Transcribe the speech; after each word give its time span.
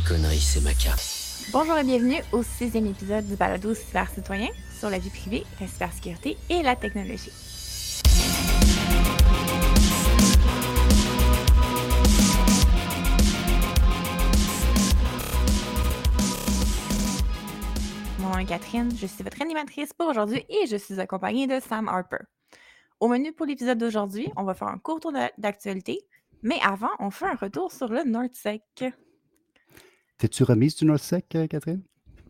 Conneries, 0.00 0.40
c'est. 0.40 0.60
Bonjour 1.52 1.78
et 1.78 1.84
bienvenue 1.84 2.20
au 2.32 2.42
sixième 2.42 2.86
épisode 2.86 3.26
du 3.26 3.34
balado 3.36 3.72
Cyber 3.72 4.08
Citoyen 4.10 4.48
sur 4.78 4.90
la 4.90 4.98
vie 4.98 5.10
privée, 5.10 5.44
la 5.60 5.66
cybersécurité 5.66 6.36
et 6.50 6.62
la 6.62 6.76
technologie. 6.76 7.30
Mon 18.18 18.30
nom 18.30 18.38
est 18.38 18.44
Catherine, 18.44 18.90
je 18.96 19.06
suis 19.06 19.24
votre 19.24 19.40
animatrice 19.40 19.92
pour 19.92 20.08
aujourd'hui 20.08 20.44
et 20.48 20.66
je 20.66 20.76
suis 20.76 21.00
accompagnée 21.00 21.46
de 21.46 21.58
Sam 21.60 21.88
Harper. 21.88 22.24
Au 23.00 23.08
menu 23.08 23.32
pour 23.32 23.46
l'épisode 23.46 23.78
d'aujourd'hui, 23.78 24.30
on 24.36 24.44
va 24.44 24.54
faire 24.54 24.68
un 24.68 24.78
court 24.78 25.00
tour 25.00 25.12
d'actualité, 25.38 26.00
mais 26.42 26.58
avant, 26.62 26.90
on 26.98 27.10
fait 27.10 27.26
un 27.26 27.36
retour 27.36 27.72
sur 27.72 27.88
le 27.88 28.02
NordSec. 28.04 28.62
T'es-tu 30.18 30.44
remise 30.44 30.76
du 30.76 30.86
NordSec, 30.86 31.34
euh, 31.34 31.46
Catherine? 31.46 31.82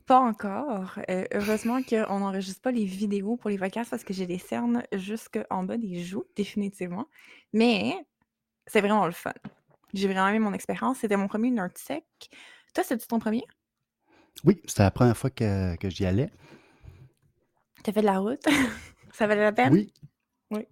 Pas 0.07 0.19
encore. 0.19 0.99
Euh, 1.09 1.25
heureusement 1.33 1.83
qu'on 1.83 2.21
n'enregistre 2.21 2.61
pas 2.61 2.73
les 2.73 2.85
vidéos 2.85 3.37
pour 3.37 3.51
les 3.51 3.57
vacances 3.57 3.89
parce 3.89 4.05
que 4.05 4.13
j'ai 4.13 4.27
des 4.27 4.39
cernes 4.39 4.83
jusqu'en 4.93 5.63
bas 5.63 5.77
des 5.77 6.03
joues, 6.03 6.25
définitivement. 6.35 7.07
Mais 7.53 7.95
c'est 8.67 8.81
vraiment 8.81 9.07
le 9.07 9.13
fun. 9.13 9.33
J'ai 9.95 10.09
vraiment 10.09 10.29
aimé 10.29 10.39
mon 10.41 10.53
expérience. 10.53 10.99
C'était 10.99 11.17
mon 11.17 11.29
premier 11.29 11.51
NerdSec. 11.51 12.05
Toi, 12.75 12.85
c'est-tu 12.85 13.07
ton 13.07 13.19
premier? 13.19 13.45
Oui, 14.45 14.61
c'était 14.67 14.83
la 14.83 14.91
première 14.91 15.17
fois 15.17 15.31
que, 15.31 15.77
que 15.77 15.89
j'y 15.89 16.07
allais. 16.07 16.31
T'as 17.83 17.93
fait 17.93 18.01
de 18.01 18.07
la 18.07 18.19
route? 18.19 18.45
Ça 19.13 19.27
valait 19.27 19.43
la 19.43 19.53
peine? 19.53 19.73
Oui. 19.73 19.93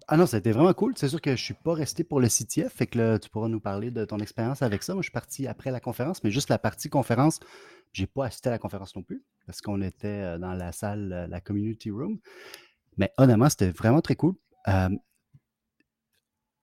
Ah 0.07 0.15
non, 0.17 0.25
c'était 0.25 0.51
vraiment 0.51 0.73
cool. 0.73 0.93
C'est 0.95 1.09
sûr 1.09 1.21
que 1.21 1.35
je 1.35 1.43
suis 1.43 1.53
pas 1.53 1.73
resté 1.73 2.03
pour 2.03 2.21
le 2.21 2.29
CTF, 2.29 2.71
fait 2.73 2.87
que 2.87 3.17
tu 3.17 3.29
pourras 3.29 3.49
nous 3.49 3.59
parler 3.59 3.91
de 3.91 4.05
ton 4.05 4.17
expérience 4.19 4.61
avec 4.61 4.83
ça. 4.83 4.93
Moi, 4.93 5.01
je 5.01 5.07
suis 5.07 5.11
parti 5.11 5.47
après 5.47 5.69
la 5.71 5.79
conférence, 5.81 6.23
mais 6.23 6.31
juste 6.31 6.49
la 6.49 6.57
partie 6.59 6.89
conférence, 6.89 7.39
j'ai 7.91 8.07
pas 8.07 8.25
assisté 8.25 8.49
à 8.49 8.51
la 8.53 8.59
conférence 8.59 8.95
non 8.95 9.03
plus, 9.03 9.23
parce 9.45 9.61
qu'on 9.61 9.81
était 9.81 10.07
euh, 10.07 10.37
dans 10.37 10.53
la 10.53 10.71
salle, 10.71 11.11
euh, 11.11 11.27
la 11.27 11.41
community 11.41 11.91
room. 11.91 12.19
Mais 12.97 13.11
honnêtement, 13.17 13.49
c'était 13.49 13.71
vraiment 13.71 14.01
très 14.01 14.15
cool. 14.15 14.35
Euh, 14.69 14.89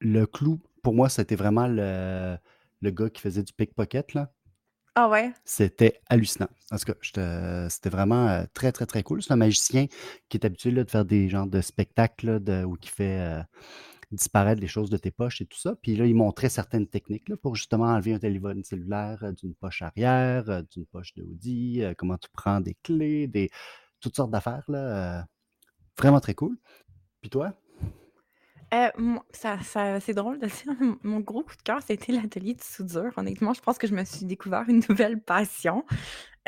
le 0.01 0.27
clou, 0.27 0.61
pour 0.83 0.95
moi, 0.95 1.09
c'était 1.09 1.37
vraiment 1.37 1.67
le, 1.67 2.37
le 2.81 2.91
gars 2.91 3.11
qui 3.11 3.21
faisait 3.23 3.43
du 3.43 3.53
pickpocket, 3.53 4.15
là. 4.15 4.33
Ah? 4.95 5.09
C'était 5.45 6.01
hallucinant. 6.11 6.49
En 6.71 6.77
tout 6.77 6.93
cas, 6.93 7.69
c'était 7.71 7.89
vraiment 7.89 8.29
euh, 8.29 8.45
très, 8.53 8.73
très, 8.73 8.85
très 8.85 9.03
cool. 9.03 9.23
C'est 9.23 9.33
un 9.33 9.37
magicien 9.37 9.87
qui 10.29 10.37
est 10.37 10.45
habitué 10.45 10.71
là, 10.71 10.85
de 10.85 10.91
faire 10.91 11.07
des 11.07 11.29
genres 11.31 11.47
de 11.47 11.63
spectacles 11.63 12.41
de, 12.41 12.63
où 12.65 12.77
il 12.83 12.89
fait 12.89 13.21
euh, 13.21 13.43
disparaître 14.11 14.61
les 14.61 14.69
choses 14.69 14.91
de 14.91 14.99
tes 14.99 15.11
poches 15.11 15.41
et 15.41 15.47
tout 15.47 15.59
ça. 15.59 15.75
Puis 15.77 15.97
là, 15.97 16.05
il 16.05 16.15
montrait 16.15 16.51
certaines 16.51 16.87
techniques 16.87 17.29
là, 17.31 17.37
pour 17.39 17.57
justement 17.57 17.87
enlever 17.87 18.13
un 18.13 18.19
téléphone 18.19 18.63
cellulaire 18.65 19.25
euh, 19.25 19.33
d'une 19.33 19.55
poche 19.55 19.81
arrière, 19.81 20.63
d'une 20.71 20.85
poche 20.85 21.15
d'Audi, 21.15 21.83
euh, 21.83 21.95
comment 21.97 22.19
tu 22.19 22.29
prends 22.31 22.61
des 22.61 22.77
clés, 22.83 23.27
des 23.29 23.51
toutes 24.01 24.17
sortes 24.17 24.31
d'affaires. 24.31 24.65
vraiment 25.97 26.21
très 26.21 26.35
cool. 26.35 26.59
Puis 27.23 27.31
toi? 27.31 27.55
Euh, 28.73 28.89
c'est 29.33 30.15
drôle 30.15 30.39
de 30.39 30.47
dire, 30.47 30.97
mon 31.03 31.21
gros 31.21 31.43
coup 31.43 31.57
de 31.57 31.63
cœur, 31.63 31.81
c'était 31.87 32.13
l'atelier 32.13 32.55
de 32.55 32.63
soudure. 32.63 33.13
Honnêtement, 33.17 33.53
je 33.53 33.61
pense 33.61 33.77
que 33.77 33.87
je 33.87 33.95
me 33.95 34.05
suis 34.05 34.25
découvert 34.25 34.65
une 34.69 34.83
nouvelle 34.89 35.21
passion. 35.21 35.85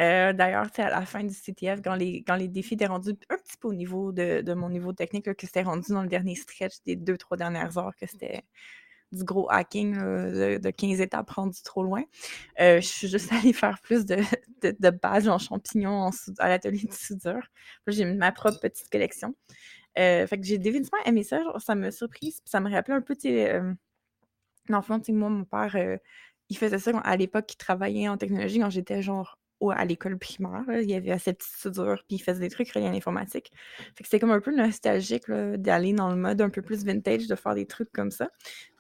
Euh, 0.01 0.33
D'ailleurs, 0.33 0.71
tu 0.71 0.77
sais, 0.77 0.83
à 0.83 0.91
la 0.91 1.05
fin 1.07 1.23
du 1.23 1.35
CTF, 1.35 1.81
quand 1.83 1.95
les, 1.95 2.49
défis 2.49 2.75
étaient 2.75 2.87
rendus 2.87 3.15
un 3.29 3.37
petit 3.37 3.57
peu 3.61 3.69
au 3.69 3.75
niveau 3.75 4.11
de, 4.13 4.55
mon 4.55 4.71
niveau 4.71 4.93
technique, 4.93 5.33
que 5.35 5.47
c'était 5.47 5.63
rendu 5.63 5.93
dans 5.93 6.03
le 6.03 6.09
dernier 6.09 6.35
stretch 6.35 6.83
des 6.87 6.97
deux, 6.97 7.19
trois 7.19 7.37
dernières 7.37 7.77
heures, 7.77 7.95
que 8.01 8.07
c'était 8.07 8.43
du 9.13 9.25
gros 9.25 9.49
hacking 9.51 9.95
de, 9.97 10.59
de 10.59 10.71
15 10.71 11.01
étapes 11.01 11.31
rendu 11.31 11.63
trop 11.63 11.85
loin. 11.85 12.03
Euh, 12.61 12.81
je 12.81 12.87
suis 12.87 13.09
juste 13.09 13.33
allée 13.33 13.53
faire 13.53 13.79
plus 13.83 14.07
de, 14.07 14.17
de, 14.63 14.91
badges 14.91 15.29
en 15.29 15.39
champignons 15.39 16.11
à 16.39 16.49
l'atelier 16.49 16.89
de 16.89 16.93
soudure. 16.93 17.47
J'ai 17.87 18.07
ma 18.07 18.33
propre 18.33 18.59
petite 18.61 18.91
collection. 18.91 19.35
Euh, 19.99 20.27
fait 20.27 20.39
que 20.39 20.45
j'ai 20.47 20.59
définitivement 20.59 20.99
aimé 21.07 21.23
ça. 21.25 21.43
genre, 21.43 21.61
ça 21.61 21.75
m'a 21.75 21.91
surprise. 21.91 22.41
Ça 22.45 22.61
me 22.61 22.71
rappelait 22.71 22.95
un 22.95 23.01
peu, 23.03 23.15
tu 23.17 23.23
sais, 23.23 23.53
euh, 23.55 23.73
dans 24.69 24.79
le 24.79 24.83
fond, 24.83 24.99
tu 24.99 25.07
sais, 25.07 25.13
moi, 25.13 25.29
mon 25.31 25.45
père, 25.45 25.75
euh, 25.77 25.97
il 26.49 26.57
faisait 26.59 26.79
ça 26.79 26.91
à 27.01 27.17
l'époque, 27.17 27.53
il 27.53 27.57
travaillait 27.57 28.09
en 28.09 28.17
technologie 28.17 28.59
quand 28.61 28.71
j'étais 28.71 29.03
genre 29.03 29.39
au- 29.61 29.71
à 29.71 29.85
l'école 29.85 30.19
primaire. 30.19 30.65
Il 30.69 30.91
y 30.91 30.95
avait 30.95 31.11
assez 31.13 31.33
petite 31.33 31.53
soudure, 31.57 32.03
puis 32.09 32.17
il 32.17 32.19
faisait 32.23 32.41
des 32.41 32.51
trucs 32.51 32.71
reliés 32.73 32.87
à 32.87 32.93
l'informatique. 32.93 33.51
Fait 33.97 34.03
que 34.03 34.05
c'était 34.05 34.19
comme 34.21 34.31
un 34.33 34.41
peu 34.41 34.55
nostalgique 34.55 35.31
d'aller 35.31 35.93
dans 35.93 36.11
le 36.11 36.17
mode 36.17 36.41
un 36.41 36.51
peu 36.51 36.61
plus 36.63 36.85
vintage, 36.85 37.27
de 37.29 37.35
faire 37.35 37.55
des 37.55 37.67
trucs 37.67 37.91
comme 37.93 38.11
ça. 38.11 38.29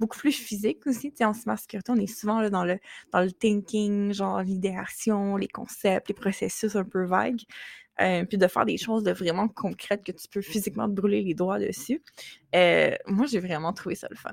Beaucoup 0.00 0.18
plus 0.18 0.32
physique 0.32 0.86
aussi. 0.86 1.10
Tu 1.12 1.18
sais, 1.18 1.24
en 1.24 1.32
cybersécurité, 1.34 1.92
on 1.92 1.96
est 1.96 2.06
souvent 2.06 2.40
là, 2.40 2.50
dans, 2.50 2.64
le, 2.64 2.78
dans 3.12 3.20
le 3.20 3.30
thinking, 3.32 4.12
genre 4.12 4.42
l'idéation, 4.42 5.36
les 5.36 5.48
concepts, 5.48 6.08
les 6.08 6.14
processus 6.14 6.76
un 6.76 6.84
peu 6.84 7.04
vagues. 7.04 7.42
Euh, 8.00 8.24
puis 8.24 8.38
de 8.38 8.46
faire 8.48 8.64
des 8.64 8.76
choses 8.76 9.04
de 9.04 9.12
vraiment 9.12 9.46
concrètes 9.46 10.02
que 10.02 10.10
tu 10.10 10.26
peux 10.28 10.40
physiquement 10.40 10.88
te 10.88 10.94
brûler 10.94 11.22
les 11.22 11.34
doigts 11.34 11.60
dessus. 11.60 12.02
Euh, 12.54 12.94
moi, 13.06 13.26
j'ai 13.26 13.38
vraiment 13.38 13.72
trouvé 13.72 13.94
ça 13.94 14.08
le 14.10 14.16
fun. 14.16 14.32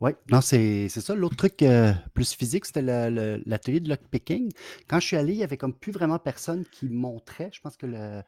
Oui, 0.00 0.12
non, 0.30 0.40
c'est 0.40 0.88
ça. 0.88 1.14
L'autre 1.14 1.36
truc 1.36 1.62
euh, 1.62 1.92
plus 2.14 2.32
physique, 2.32 2.64
c'était 2.64 2.82
l'atelier 2.82 3.80
de 3.80 3.90
lockpicking. 3.90 4.52
Quand 4.88 5.00
je 5.00 5.06
suis 5.06 5.16
allé, 5.16 5.34
il 5.34 5.38
y 5.38 5.44
avait 5.44 5.56
comme 5.56 5.74
plus 5.74 5.92
vraiment 5.92 6.18
personne 6.18 6.64
qui 6.66 6.88
montrait. 6.88 7.50
Je 7.52 7.60
pense 7.60 7.76
que 7.76 7.86
le, 7.86 8.22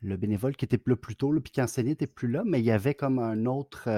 le 0.00 0.16
bénévole 0.16 0.56
qui 0.56 0.64
était 0.64 0.80
là 0.84 0.96
plus 0.96 1.16
tôt, 1.16 1.32
là, 1.32 1.40
puis 1.40 1.52
qui 1.52 1.62
enseignait, 1.62 1.90
n'était 1.90 2.06
plus 2.06 2.28
là, 2.28 2.42
mais 2.44 2.60
il 2.60 2.64
y 2.64 2.72
avait 2.72 2.94
comme 2.94 3.18
un 3.18 3.46
autre, 3.46 3.88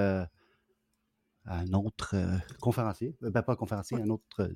un 1.47 1.73
autre 1.73 2.15
conférencier, 2.61 3.17
ben, 3.21 3.43
pas 3.43 3.53
un 3.53 3.57
conférencier, 3.57 3.99
un 3.99 4.11
autre, 4.11 4.51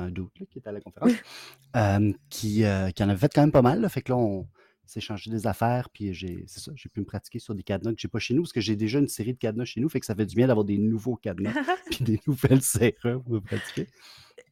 un 0.00 0.10
doute 0.10 0.32
qui 0.50 0.58
était 0.58 0.68
à 0.68 0.72
la 0.72 0.80
conférence, 0.80 1.12
euh, 1.76 2.12
qui, 2.30 2.64
euh, 2.64 2.90
qui 2.90 3.02
en 3.02 3.08
avait 3.08 3.18
fait 3.18 3.32
quand 3.34 3.42
même 3.42 3.52
pas 3.52 3.62
mal. 3.62 3.80
là. 3.80 3.88
fait 3.88 4.02
que 4.02 4.12
là, 4.12 4.18
on 4.18 4.46
s'est 4.86 5.00
changé 5.00 5.30
des 5.30 5.46
affaires, 5.46 5.90
puis 5.90 6.14
j'ai, 6.14 6.44
c'est 6.46 6.60
ça, 6.60 6.72
j'ai 6.74 6.88
pu 6.88 7.00
me 7.00 7.04
pratiquer 7.04 7.38
sur 7.38 7.54
des 7.54 7.62
cadenas 7.62 7.92
que 7.92 8.00
j'ai 8.00 8.08
pas 8.08 8.18
chez 8.18 8.32
nous, 8.34 8.42
parce 8.42 8.52
que 8.52 8.60
j'ai 8.60 8.76
déjà 8.76 8.98
une 8.98 9.08
série 9.08 9.34
de 9.34 9.38
cadenas 9.38 9.66
chez 9.66 9.80
nous, 9.80 9.88
fait 9.88 10.00
que 10.00 10.06
ça 10.06 10.14
fait 10.14 10.24
du 10.26 10.34
bien 10.34 10.46
d'avoir 10.46 10.64
des 10.64 10.78
nouveaux 10.78 11.16
cadenas 11.16 11.52
puis 11.90 12.04
des 12.04 12.20
nouvelles 12.26 12.62
serrures 12.62 13.22
pour 13.22 13.32
me 13.34 13.40
pratiquer. 13.40 13.86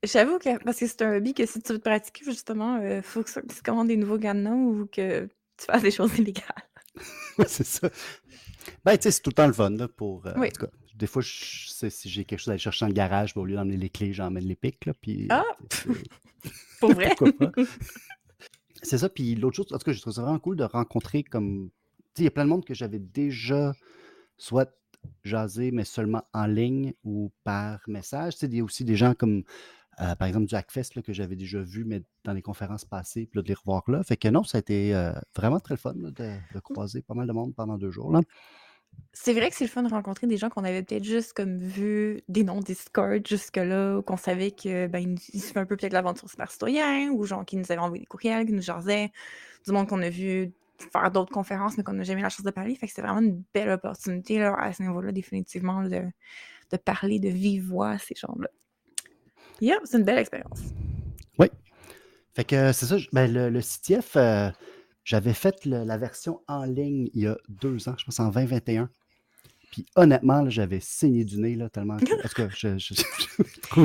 J'avoue 0.02 0.38
que, 0.38 0.62
parce 0.62 0.78
que 0.78 0.86
c'est 0.86 1.02
un 1.02 1.16
hobby 1.16 1.32
que 1.32 1.46
si 1.46 1.62
tu 1.62 1.72
veux 1.72 1.78
te 1.78 1.84
pratiquer, 1.88 2.24
justement, 2.24 2.76
il 2.78 3.02
faut 3.02 3.22
que 3.22 3.30
tu 3.30 3.62
commandes 3.62 3.88
des 3.88 3.96
nouveaux 3.96 4.18
cadenas 4.18 4.54
ou 4.54 4.86
que 4.86 5.26
tu 5.56 5.64
fasses 5.64 5.82
des 5.82 5.90
choses 5.90 6.18
illégales. 6.18 6.44
C'est 7.46 7.64
ça. 7.66 7.88
Ben, 8.84 8.96
tu 8.96 9.04
sais, 9.04 9.10
c'est 9.10 9.22
tout 9.22 9.30
le 9.30 9.34
temps 9.34 9.46
le 9.46 9.52
fun, 9.52 9.70
là, 9.70 9.88
pour... 9.88 10.26
euh, 10.26 10.34
Oui. 10.36 10.48
En 10.48 10.50
tout 10.50 10.66
cas, 10.66 10.72
des 10.96 11.06
fois, 11.06 11.22
je 11.22 11.28
si 11.88 12.08
j'ai 12.08 12.24
quelque 12.24 12.38
chose 12.38 12.48
à 12.48 12.52
aller 12.52 12.58
chercher 12.58 12.84
dans 12.84 12.88
le 12.88 12.94
garage, 12.94 13.34
ben, 13.34 13.42
au 13.42 13.44
lieu 13.44 13.54
d'emmener 13.54 13.76
les 13.76 13.90
clés, 13.90 14.12
j'emmène 14.12 14.44
les 14.44 14.56
pics, 14.56 14.86
là, 14.86 14.94
puis... 15.00 15.26
Ah! 15.30 15.44
sais, 15.70 15.88
c'est- 15.92 16.50
Pour 16.80 16.92
vrai? 16.94 17.14
C'est 18.82 18.98
ça, 18.98 19.08
puis 19.08 19.34
l'autre 19.34 19.56
chose, 19.56 19.66
en 19.72 19.78
tout 19.78 19.84
cas, 19.84 19.92
je 19.92 20.00
trouve 20.00 20.12
ça 20.12 20.22
vraiment 20.22 20.38
cool 20.38 20.56
de 20.56 20.64
rencontrer 20.64 21.24
comme... 21.24 21.70
Tu 22.14 22.18
sais, 22.18 22.22
il 22.22 22.24
y 22.24 22.28
a 22.28 22.30
plein 22.30 22.44
de 22.44 22.50
monde 22.50 22.64
que 22.64 22.74
j'avais 22.74 22.98
déjà 22.98 23.74
soit 24.36 24.70
jasé, 25.24 25.70
mais 25.70 25.84
seulement 25.84 26.22
en 26.32 26.46
ligne 26.46 26.92
ou 27.04 27.32
par 27.42 27.80
message. 27.88 28.34
Tu 28.34 28.40
sais, 28.40 28.46
il 28.46 28.56
y 28.56 28.60
a 28.60 28.64
aussi 28.64 28.84
des 28.84 28.96
gens 28.96 29.14
comme, 29.14 29.42
euh, 30.00 30.14
par 30.14 30.28
exemple, 30.28 30.46
du 30.46 30.54
Hackfest, 30.54 30.94
là, 30.94 31.02
que 31.02 31.12
j'avais 31.12 31.36
déjà 31.36 31.60
vu, 31.60 31.84
mais 31.84 32.02
dans 32.24 32.32
les 32.32 32.42
conférences 32.42 32.84
passées, 32.84 33.26
puis 33.26 33.38
là, 33.38 33.42
de 33.42 33.48
les 33.48 33.54
revoir 33.54 33.82
là. 33.90 34.02
Fait 34.04 34.16
que 34.16 34.28
non, 34.28 34.44
ça 34.44 34.58
a 34.58 34.60
été 34.60 34.94
euh, 34.94 35.12
vraiment 35.34 35.58
très 35.58 35.74
le 35.74 35.78
fun 35.78 35.94
là, 35.96 36.10
de, 36.10 36.54
de 36.54 36.60
croiser 36.60 37.02
pas 37.02 37.14
mal 37.14 37.26
de 37.26 37.32
monde 37.32 37.54
pendant 37.54 37.78
deux 37.78 37.90
jours. 37.90 38.12
Là. 38.12 38.20
C'est 39.12 39.32
vrai 39.32 39.48
que 39.50 39.56
c'est 39.56 39.64
le 39.64 39.70
fun 39.70 39.82
de 39.82 39.88
rencontrer 39.88 40.26
des 40.26 40.36
gens 40.36 40.50
qu'on 40.50 40.64
avait 40.64 40.82
peut-être 40.82 41.04
juste 41.04 41.32
comme 41.32 41.58
vu 41.58 42.22
des 42.28 42.44
noms 42.44 42.60
Discord 42.60 43.26
jusque-là, 43.26 43.98
ou 43.98 44.02
qu'on 44.02 44.16
savait 44.16 44.50
que 44.50 44.86
ben, 44.88 45.16
ils 45.32 45.42
un 45.56 45.64
peu 45.64 45.76
peut-être 45.76 45.94
l'aventure 45.94 46.28
super 46.28 46.50
citoyen, 46.50 47.10
ou 47.10 47.24
genre 47.24 47.44
qui 47.44 47.56
nous 47.56 47.64
avaient 47.72 47.80
envoyé 47.80 48.00
des 48.00 48.06
courriels, 48.06 48.46
qui 48.46 48.52
nous 48.52 48.62
jasaient, 48.62 49.10
du 49.64 49.72
monde 49.72 49.88
qu'on 49.88 50.02
a 50.02 50.10
vu 50.10 50.52
faire 50.92 51.10
d'autres 51.10 51.32
conférences, 51.32 51.76
mais 51.76 51.82
qu'on 51.82 51.94
n'a 51.94 52.02
jamais 52.02 52.20
eu 52.20 52.24
la 52.24 52.28
chance 52.28 52.44
de 52.44 52.50
parler. 52.50 52.74
Fait 52.74 52.86
que 52.86 52.92
c'est 52.92 53.02
vraiment 53.02 53.20
une 53.20 53.42
belle 53.54 53.70
opportunité 53.70 54.38
là, 54.38 54.54
à 54.58 54.72
ce 54.72 54.82
niveau-là, 54.82 55.12
définitivement, 55.12 55.82
de, 55.82 56.02
de 56.70 56.76
parler 56.76 57.18
de 57.18 57.28
vive 57.28 57.68
voix 57.68 57.90
à 57.90 57.98
ces 57.98 58.14
gens-là. 58.14 58.48
Yeah, 59.60 59.78
c'est 59.84 59.96
une 59.96 60.04
belle 60.04 60.18
expérience. 60.18 60.60
Oui. 61.38 61.48
Fait 62.34 62.44
que 62.44 62.72
c'est 62.72 62.86
ça, 62.86 62.96
ben, 63.12 63.32
le, 63.32 63.48
le 63.48 63.60
CTF, 63.60 64.16
euh, 64.16 64.50
j'avais 65.06 65.34
fait 65.34 65.64
le- 65.64 65.84
la 65.84 65.96
version 65.96 66.42
en 66.48 66.64
ligne 66.64 67.08
il 67.14 67.22
y 67.22 67.26
a 67.28 67.38
deux 67.48 67.88
ans, 67.88 67.94
je 67.96 68.04
pense 68.04 68.20
en 68.20 68.28
2021. 68.28 68.90
Puis 69.70 69.86
honnêtement, 69.94 70.48
j'avais 70.50 70.80
saigné 70.80 71.24
du 71.24 71.38
nez 71.38 71.54
là, 71.54 71.70
tellement 71.70 71.96
que. 71.96 72.20
Parce 72.20 72.34
que 72.34 72.48
je, 72.56 72.76
je, 72.76 72.94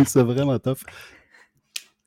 ça 0.06 0.24
vraiment 0.24 0.58
tough. 0.60 0.80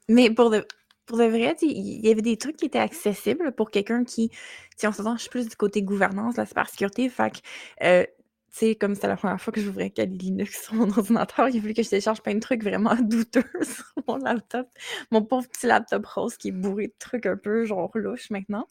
mais 0.09 0.31
pour 0.31 0.51
de, 0.51 0.67
pour 1.07 1.17
de 1.19 1.25
vrai, 1.25 1.55
il 1.63 2.05
y 2.05 2.11
avait 2.11 2.23
des 2.23 2.37
trucs 2.37 2.57
qui 2.57 2.67
étaient 2.67 2.79
accessibles 2.79 3.53
pour 3.53 3.71
quelqu'un 3.71 4.05
qui, 4.05 4.31
si 4.77 4.87
on 4.87 4.93
se 4.93 5.03
je 5.03 5.21
suis 5.21 5.31
plus 5.31 5.49
du 5.49 5.55
côté 5.57 5.83
gouvernance, 5.83 6.37
la 6.37 6.47
cybersécurité, 6.47 7.09
fait 7.09 7.31
que, 7.31 7.39
euh, 7.85 8.05
sais, 8.55 8.75
comme 8.77 8.95
c'était 8.95 9.09
la 9.09 9.17
première 9.17 9.41
fois 9.41 9.53
que 9.53 9.61
j'ouvrais 9.61 9.91
Kali 9.91 10.17
Linux 10.17 10.63
sur 10.65 10.75
mon 10.75 10.89
ordinateur, 10.91 11.49
il 11.49 11.59
a 11.59 11.73
que 11.73 11.83
je 11.83 11.89
télécharge 11.89 12.23
plein 12.23 12.35
de 12.35 12.41
trucs 12.41 12.63
vraiment 12.63 12.95
douteux 13.01 13.45
sur 13.63 13.93
mon 14.07 14.17
laptop. 14.17 14.69
Mon 15.11 15.23
pauvre 15.23 15.49
petit 15.49 15.67
laptop 15.67 16.07
rose 16.07 16.37
qui 16.37 16.49
est 16.49 16.53
bourré 16.53 16.89
de 16.89 16.95
trucs 16.99 17.27
un 17.27 17.37
peu 17.37 17.65
genre 17.65 17.91
louches 17.95 18.31
maintenant. 18.31 18.69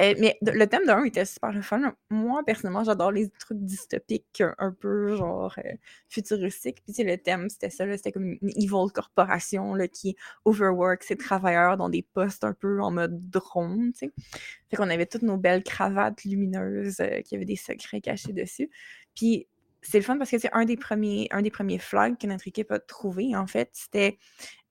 Euh, 0.00 0.14
mais 0.18 0.38
le 0.42 0.64
thème 0.66 0.86
d'un 0.86 1.04
était 1.04 1.24
super 1.24 1.52
le 1.52 1.62
fun. 1.62 1.94
Moi, 2.10 2.42
personnellement, 2.44 2.84
j'adore 2.84 3.10
les 3.10 3.28
trucs 3.30 3.58
dystopiques 3.58 4.42
un 4.58 4.72
peu 4.72 5.16
genre 5.16 5.54
euh, 5.58 5.72
futuristiques. 6.08 6.82
Puis 6.84 7.02
le 7.02 7.18
thème, 7.18 7.48
c'était 7.48 7.70
ça, 7.70 7.84
c'était 7.96 8.12
comme 8.12 8.36
une 8.40 8.50
evil 8.56 8.92
corporation 8.92 9.74
là, 9.74 9.88
qui 9.88 10.16
overwork 10.44 11.02
ses 11.02 11.16
travailleurs 11.16 11.76
dans 11.76 11.88
des 11.88 12.02
postes 12.02 12.44
un 12.44 12.52
peu 12.52 12.80
en 12.80 12.92
mode 12.92 13.28
drone. 13.30 13.92
Fait 14.70 14.76
qu'on 14.76 14.90
avait 14.90 15.06
toutes 15.06 15.22
nos 15.22 15.36
belles 15.36 15.62
cravates 15.62 16.24
lumineuses 16.24 17.00
euh, 17.00 17.20
qui 17.22 17.34
avaient 17.34 17.44
des 17.44 17.56
secrets 17.56 18.00
cachés 18.00 18.32
dessus. 18.32 18.70
Puis 19.14 19.46
c'est 19.82 19.98
le 19.98 20.04
fun 20.04 20.18
parce 20.18 20.30
que 20.30 20.38
c'est 20.38 20.52
un 20.52 20.64
des 20.64 20.76
premiers 20.76 21.28
un 21.30 21.42
des 21.42 21.50
premiers 21.50 21.78
flags 21.78 22.18
que 22.18 22.26
notre 22.26 22.48
équipe 22.48 22.72
a 22.72 22.80
trouvé 22.80 23.36
en 23.36 23.46
fait. 23.46 23.70
C'était 23.72 24.18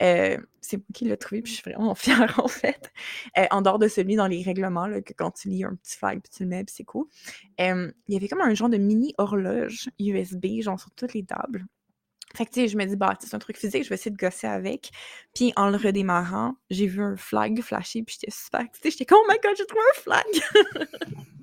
euh, 0.01 0.37
c'est 0.59 0.77
moi 0.77 0.85
qui 0.93 1.05
l'ai 1.05 1.15
trouvé 1.15 1.41
puis 1.41 1.53
je 1.53 1.61
suis 1.61 1.71
vraiment 1.71 1.95
fière 1.95 2.39
en 2.43 2.47
fait. 2.49 2.91
Euh, 3.37 3.45
en 3.51 3.61
dehors 3.61 3.79
de 3.79 3.87
celui 3.87 4.15
dans 4.15 4.27
les 4.27 4.43
règlements 4.43 4.87
là, 4.87 5.01
que 5.01 5.13
quand 5.13 5.31
tu 5.31 5.47
lis 5.47 5.63
un 5.63 5.75
petit 5.75 5.97
flag 5.97 6.21
puis 6.21 6.31
tu 6.35 6.43
le 6.43 6.49
mets 6.49 6.63
puis 6.65 6.75
c'est 6.75 6.83
cool. 6.83 7.05
Il 7.59 7.93
y 8.09 8.17
avait 8.17 8.27
comme 8.27 8.41
un 8.41 8.53
genre 8.53 8.69
de 8.69 8.77
mini 8.77 9.13
horloge 9.17 9.89
USB 9.99 10.61
genre 10.61 10.79
sur 10.79 10.91
toutes 10.91 11.13
les 11.13 11.23
tables 11.23 11.65
fait 12.35 12.45
que, 12.45 12.51
tu 12.51 12.61
sais, 12.61 12.67
je 12.67 12.77
me 12.77 12.85
dis, 12.85 12.95
bah, 12.95 13.13
c'est 13.19 13.33
un 13.33 13.39
truc 13.39 13.57
physique, 13.57 13.83
je 13.83 13.89
vais 13.89 13.95
essayer 13.95 14.11
de 14.11 14.17
gosser 14.17 14.47
avec. 14.47 14.91
Puis, 15.33 15.53
en 15.55 15.69
le 15.69 15.77
redémarrant, 15.77 16.55
j'ai 16.69 16.87
vu 16.87 17.01
un 17.01 17.15
flag 17.15 17.61
flasher, 17.61 18.03
puis 18.03 18.17
j'étais 18.19 18.31
super 18.31 18.61
excitée. 18.61 18.91
J'étais 18.91 19.05
comme, 19.05 19.19
oh 19.23 19.31
my 19.31 19.37
god, 19.41 19.55
j'ai 19.57 19.65
trouvé 19.65 19.83
un 19.95 19.99
flag! 20.01 20.25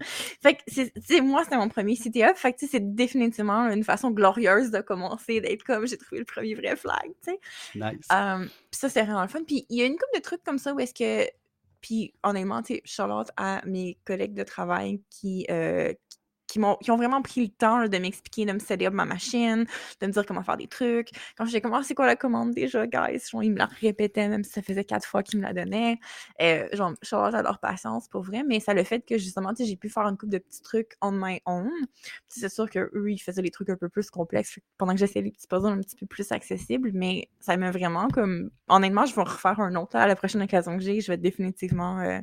fait 0.42 0.54
que, 0.54 0.62
tu 0.70 0.92
sais, 1.04 1.20
moi, 1.20 1.44
c'était 1.44 1.56
mon 1.56 1.68
premier 1.68 1.96
CTF. 1.96 2.38
Fait 2.38 2.52
que, 2.52 2.58
tu 2.58 2.66
sais, 2.66 2.72
c'est 2.72 2.94
définitivement 2.94 3.68
une 3.70 3.84
façon 3.84 4.10
glorieuse 4.10 4.70
de 4.70 4.80
commencer, 4.80 5.40
d'être 5.40 5.64
comme, 5.64 5.86
j'ai 5.86 5.98
trouvé 5.98 6.20
le 6.20 6.24
premier 6.24 6.54
vrai 6.54 6.76
flag, 6.76 7.12
tu 7.24 7.32
sais. 7.32 7.40
Nice. 7.74 8.06
puis 8.08 8.78
ça, 8.78 8.88
c'est 8.88 9.02
vraiment 9.02 9.22
le 9.22 9.28
fun. 9.28 9.42
Puis, 9.44 9.66
il 9.68 9.78
y 9.78 9.82
a 9.82 9.86
une 9.86 9.96
couple 9.96 10.16
de 10.16 10.22
trucs 10.22 10.44
comme 10.44 10.58
ça 10.58 10.72
où 10.74 10.80
est-ce 10.80 10.94
que 10.94 11.28
puis 11.82 12.14
honnêtement, 12.22 12.62
tu 12.62 12.74
sais, 12.74 12.82
Charlotte 12.84 13.28
à 13.36 13.60
mes 13.66 13.98
collègues 14.04 14.34
de 14.34 14.44
travail 14.44 15.02
qui, 15.10 15.44
euh, 15.50 15.92
qui, 16.52 16.90
ont, 16.90 16.96
vraiment 16.96 17.22
pris 17.22 17.42
le 17.42 17.48
temps 17.48 17.88
de 17.88 17.98
m'expliquer, 17.98 18.44
de 18.44 18.52
me 18.52 18.58
setter 18.58 18.90
ma 18.90 19.04
machine, 19.06 19.64
de 20.00 20.06
me 20.06 20.12
dire 20.12 20.26
comment 20.26 20.42
faire 20.42 20.56
des 20.56 20.68
trucs. 20.68 21.08
Quand 21.36 21.46
j'ai 21.46 21.60
commencé, 21.60 21.94
quoi 21.94 22.06
la 22.06 22.16
commande 22.16 22.50
déjà, 22.52 22.86
guys? 22.86 23.20
Genre, 23.30 23.42
ils 23.42 23.52
me 23.52 23.58
la 23.58 23.66
répétaient, 23.66 24.28
même 24.28 24.44
si 24.44 24.50
ça 24.50 24.62
faisait 24.62 24.84
quatre 24.84 25.06
fois 25.06 25.22
qu'ils 25.22 25.38
me 25.38 25.44
la 25.44 25.54
donnaient. 25.54 25.98
Euh, 26.42 26.68
genre, 26.72 26.92
je 27.00 27.14
à 27.14 27.42
leur 27.42 27.58
patience, 27.58 28.08
pour 28.08 28.22
vrai, 28.22 28.42
mais 28.46 28.60
ça 28.60 28.74
le 28.74 28.84
fait 28.84 29.00
que, 29.00 29.16
justement, 29.16 29.52
j'ai 29.58 29.76
pu 29.76 29.88
faire 29.88 30.04
une 30.04 30.18
couple 30.18 30.32
de 30.32 30.38
petits 30.38 30.62
trucs 30.62 30.92
on 31.00 31.12
my 31.12 31.40
own. 31.46 31.70
C'est 32.28 32.50
sûr 32.50 32.68
qu'eux, 32.68 32.90
ils 33.10 33.18
faisaient 33.18 33.42
des 33.42 33.50
trucs 33.50 33.70
un 33.70 33.76
peu 33.76 33.88
plus 33.88 34.10
complexes 34.10 34.58
pendant 34.76 34.92
que 34.92 34.98
j'essayais 34.98 35.24
les 35.24 35.30
petits 35.30 35.46
puzzles 35.46 35.72
un 35.72 35.80
petit 35.80 35.96
peu 35.96 36.06
plus 36.06 36.30
accessibles, 36.32 36.90
mais 36.92 37.28
ça 37.40 37.56
m'a 37.56 37.70
vraiment 37.70 38.08
comme... 38.08 38.50
Honnêtement, 38.68 39.06
je 39.06 39.14
vais 39.14 39.22
refaire 39.22 39.60
un 39.60 39.74
autre 39.76 39.96
à 39.96 40.06
la 40.06 40.16
prochaine 40.16 40.42
occasion 40.42 40.76
que 40.76 40.82
j'ai. 40.82 41.00
Je 41.00 41.12
vais 41.12 41.16
définitivement... 41.16 42.00
Euh, 42.00 42.20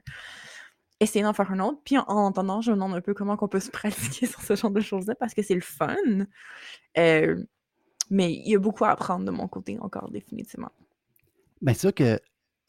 essayer 1.00 1.24
d'en 1.24 1.34
faire 1.34 1.52
un 1.52 1.60
autre. 1.60 1.80
Puis 1.84 1.98
en, 1.98 2.06
entendant, 2.08 2.62
je 2.62 2.72
me 2.72 2.76
demande 2.76 2.94
un 2.94 3.02
peu 3.02 3.14
comment 3.14 3.38
on 3.40 3.48
peut 3.48 3.60
se 3.60 3.72
pratiquer 3.72 4.26
sur 4.26 4.42
ce 4.42 4.56
genre 4.56 4.72
de 4.72 4.82
choses-là 4.82 5.16
parce 5.16 5.34
que 5.34 5.42
c'est 5.42 5.56
le 5.56 5.62
fun. 5.62 5.96
Euh, 6.98 7.44
mais 8.10 8.34
il 8.34 8.50
y 8.50 8.56
a 8.56 8.60
beaucoup 8.60 8.86
à 8.86 8.90
apprendre 8.90 9.26
de 9.26 9.32
mon 9.32 9.48
côté 9.48 9.78
encore, 9.80 10.10
définitivement. 10.10 10.72
Bien, 11.62 11.74
c'est 11.74 11.82
sûr 11.82 11.94
que, 11.94 12.20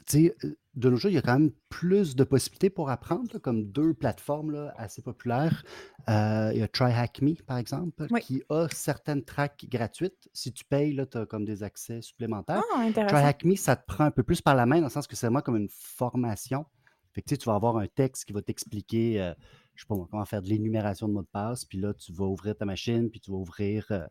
tu 0.07 0.27
sais, 0.27 0.37
euh, 0.45 0.57
de 0.75 0.91
nos 0.91 0.97
jours, 0.97 1.11
il 1.11 1.15
y 1.15 1.19
a 1.19 1.23
quand 1.23 1.39
même 1.39 1.51
plus 1.69 2.15
de 2.15 2.25
possibilités 2.25 2.71
pour 2.71 2.91
apprendre, 2.91 3.39
comme 3.39 3.65
deux 3.65 3.95
plateformes 3.95 4.53
là, 4.53 4.75
assez 4.77 5.03
populaires. 5.03 5.65
Euh, 6.09 6.51
il 6.53 6.61
y 6.61 6.63
a 6.63 6.69
TryHackMe, 6.69 7.37
par 7.47 7.59
exemple, 7.59 8.07
qui 8.21 8.43
a 8.51 8.69
certaines 8.71 9.25
tracks 9.25 9.67
gratuites. 9.69 10.29
Si 10.33 10.53
tu 10.53 10.65
payes, 10.65 11.01
tu 11.11 11.19
as 11.19 11.27
comme 11.27 11.45
des 11.45 11.63
accès 11.63 12.03
supplémentaires. 12.03 12.63
Ah, 12.75 12.93
TryHackMe, 12.93 13.57
ça 13.57 13.77
te 13.77 13.87
prend 13.87 14.05
un 14.05 14.11
peu 14.11 14.23
plus 14.23 14.41
par 14.41 14.55
la 14.55 14.67
main, 14.67 14.79
dans 14.79 14.87
le 14.87 14.91
sens 14.91 15.07
que 15.07 15.17
c'est 15.17 15.27
vraiment 15.27 15.41
comme 15.41 15.57
une 15.57 15.71
formation. 15.71 16.67
Fait 17.13 17.23
que, 17.23 17.35
tu 17.35 17.45
vas 17.45 17.55
avoir 17.55 17.77
un 17.77 17.87
texte 17.87 18.25
qui 18.25 18.33
va 18.33 18.43
t'expliquer, 18.43 19.21
euh, 19.21 19.35
je 19.75 19.83
sais 19.83 19.87
pas 19.87 19.97
comment 20.11 20.25
faire 20.25 20.43
de 20.43 20.49
l'énumération 20.49 21.09
de 21.09 21.13
mots 21.13 21.23
de 21.23 21.27
passe, 21.27 21.65
puis 21.65 21.79
là, 21.79 21.93
tu 21.95 22.13
vas 22.13 22.27
ouvrir 22.27 22.57
ta 22.57 22.65
machine, 22.65 23.11
puis 23.11 23.21
tu 23.21 23.31
vas 23.31 23.39
ouvrir, 23.39 23.87
euh, 23.91 24.07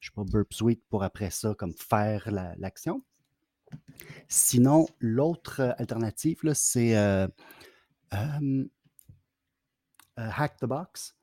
je 0.00 0.08
sais 0.08 0.14
pas, 0.14 0.24
Burp 0.24 0.52
Suite 0.52 0.82
pour 0.88 1.02
après 1.02 1.30
ça, 1.30 1.54
comme 1.54 1.74
faire 1.74 2.30
l'action. 2.56 3.02
Sinon, 4.28 4.86
l'autre 5.00 5.60
euh, 5.60 5.72
alternative, 5.78 6.38
c'est 6.54 6.94
Hack 10.16 10.56
the 10.58 10.66
Box. 10.66 11.16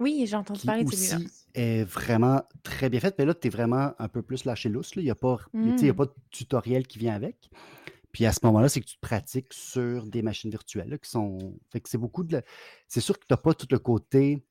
Oui, 0.00 0.24
j'ai 0.26 0.36
entendu 0.36 0.64
parler 0.64 0.84
de 0.84 0.90
celui-là. 0.90 1.28
est 1.54 1.84
vraiment 1.84 2.42
très 2.62 2.88
bien 2.88 3.00
fait. 3.00 3.14
Mais 3.18 3.24
là, 3.24 3.34
tu 3.34 3.48
es 3.48 3.50
vraiment 3.50 3.94
un 3.98 4.08
peu 4.08 4.22
plus 4.22 4.44
lâché 4.44 4.68
lousse. 4.68 4.92
Il 4.94 5.02
n'y 5.02 5.10
a, 5.10 5.14
pas, 5.14 5.34
a 5.34 5.38
mmh. 5.52 5.92
pas 5.92 6.06
de 6.06 6.14
tutoriel 6.30 6.86
qui 6.86 6.98
vient 6.98 7.14
avec. 7.14 7.50
Puis 8.18 8.26
à 8.26 8.32
ce 8.32 8.40
moment-là, 8.42 8.68
c'est 8.68 8.80
que 8.80 8.84
tu 8.84 8.96
te 8.96 9.00
pratiques 9.00 9.52
sur 9.52 10.04
des 10.04 10.22
machines 10.22 10.50
virtuelles 10.50 10.98
qui 11.00 11.08
sont. 11.08 11.56
Fait 11.70 11.80
que 11.80 11.88
c'est 11.88 11.98
beaucoup 11.98 12.24
de. 12.24 12.42
C'est 12.88 13.00
sûr 13.00 13.16
que 13.16 13.24
tu 13.24 13.32
n'as 13.32 13.36
pas 13.36 13.54
tout 13.54 13.68
le 13.70 13.78
côté. 13.78 14.44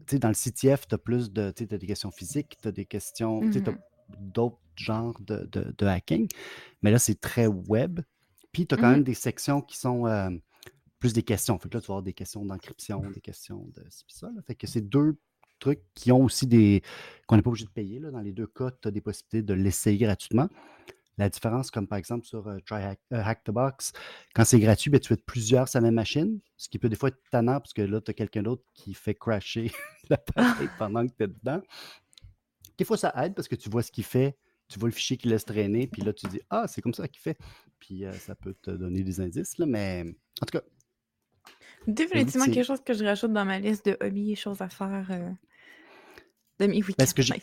Tu 0.00 0.04
sais, 0.10 0.18
dans 0.18 0.28
le 0.28 0.34
CTF, 0.34 0.86
tu 0.86 0.94
as 0.94 0.98
plus 0.98 1.32
de. 1.32 1.50
Tu 1.52 1.66
as 1.70 1.78
des 1.78 1.86
questions 1.86 2.10
physiques, 2.10 2.58
tu 2.60 2.68
as 2.68 2.70
des 2.70 2.84
questions. 2.84 3.40
Tu 3.50 3.64
as 3.66 3.70
mmh 3.70 3.78
d'autres 4.18 4.58
genres 4.76 5.18
de, 5.22 5.48
de, 5.50 5.86
hacking. 5.86 6.28
Mais 6.82 6.90
là, 6.90 6.98
c'est 6.98 7.18
très 7.18 7.46
web. 7.46 8.00
Puis 8.52 8.66
tu 8.66 8.74
as 8.74 8.76
quand 8.76 8.88
mmh 8.88 8.92
même 8.92 9.04
des 9.04 9.14
sections 9.14 9.62
qui 9.62 9.78
sont 9.78 10.06
euh, 10.06 10.28
plus 10.98 11.14
des 11.14 11.22
questions. 11.22 11.58
Fait 11.58 11.70
que 11.70 11.78
là, 11.78 11.80
tu 11.80 11.86
vas 11.86 11.94
avoir 11.94 12.02
des 12.02 12.12
questions 12.12 12.44
d'encryption, 12.44 13.00
des 13.10 13.22
questions 13.22 13.70
de 13.74 13.86
ça. 13.88 14.28
Fait 14.46 14.54
que 14.54 14.66
c'est 14.66 14.82
deux 14.82 15.16
trucs 15.60 15.80
qui 15.94 16.12
ont 16.12 16.24
aussi 16.24 16.46
des. 16.46 16.82
qu'on 17.26 17.36
n'est 17.36 17.42
pas 17.42 17.48
obligé 17.48 17.64
de 17.64 17.70
payer. 17.70 18.00
Là. 18.00 18.10
Dans 18.10 18.20
les 18.20 18.32
deux 18.32 18.48
cas, 18.48 18.70
tu 18.70 18.86
as 18.86 18.90
des 18.90 19.00
possibilités 19.00 19.40
de 19.40 19.54
l'essayer 19.54 19.96
gratuitement. 19.96 20.50
La 21.18 21.28
différence, 21.28 21.70
comme 21.70 21.86
par 21.86 21.98
exemple 21.98 22.24
sur 22.24 22.48
euh, 22.48 22.58
Try 22.64 22.82
euh, 22.84 22.94
Hack, 23.10 23.44
the 23.44 23.50
Box, 23.50 23.92
quand 24.34 24.44
c'est 24.44 24.58
gratuit, 24.58 24.90
ben, 24.90 24.98
tu 24.98 25.08
fais 25.08 25.20
plusieurs 25.20 25.68
sur 25.68 25.80
la 25.80 25.86
même 25.86 25.94
machine, 25.94 26.40
ce 26.56 26.68
qui 26.68 26.78
peut 26.78 26.88
des 26.88 26.96
fois 26.96 27.10
être 27.10 27.20
tannant 27.30 27.60
parce 27.60 27.74
que 27.74 27.82
là, 27.82 28.00
tu 28.00 28.10
as 28.10 28.14
quelqu'un 28.14 28.42
d'autre 28.42 28.62
qui 28.74 28.94
fait 28.94 29.14
crasher 29.14 29.70
l'appareil 30.10 30.68
pendant 30.78 31.06
que 31.06 31.12
tu 31.12 31.24
es 31.24 31.28
dedans. 31.28 31.60
Des 32.78 32.84
fois, 32.84 32.96
ça 32.96 33.12
aide 33.22 33.34
parce 33.34 33.46
que 33.46 33.56
tu 33.56 33.68
vois 33.68 33.82
ce 33.82 33.92
qu'il 33.92 34.04
fait, 34.04 34.38
tu 34.68 34.78
vois 34.78 34.88
le 34.88 34.94
fichier 34.94 35.18
qu'il 35.18 35.30
laisse 35.30 35.44
traîner, 35.44 35.86
puis 35.86 36.00
là, 36.00 36.14
tu 36.14 36.26
dis 36.28 36.40
Ah, 36.48 36.66
c'est 36.66 36.80
comme 36.80 36.94
ça 36.94 37.06
qu'il 37.06 37.20
fait. 37.20 37.36
Puis 37.78 38.06
euh, 38.06 38.12
ça 38.12 38.34
peut 38.34 38.54
te 38.62 38.70
donner 38.70 39.02
des 39.02 39.20
indices, 39.20 39.58
là, 39.58 39.66
mais 39.66 40.04
en 40.40 40.46
tout 40.46 40.58
cas. 40.58 40.64
Définitivement 41.86 42.46
quelque 42.46 42.64
chose 42.64 42.80
que 42.82 42.94
je 42.94 43.04
rajoute 43.04 43.32
dans 43.32 43.44
ma 43.44 43.58
liste 43.58 43.84
de 43.84 43.98
hobbies 44.00 44.32
et 44.32 44.36
choses 44.36 44.62
à 44.62 44.68
faire 44.68 45.36
de 46.58 46.66
mes 46.66 46.76
week-ends. 46.76 46.94
Parce 46.96 47.12
que 47.12 47.22
j'ai 47.22 47.34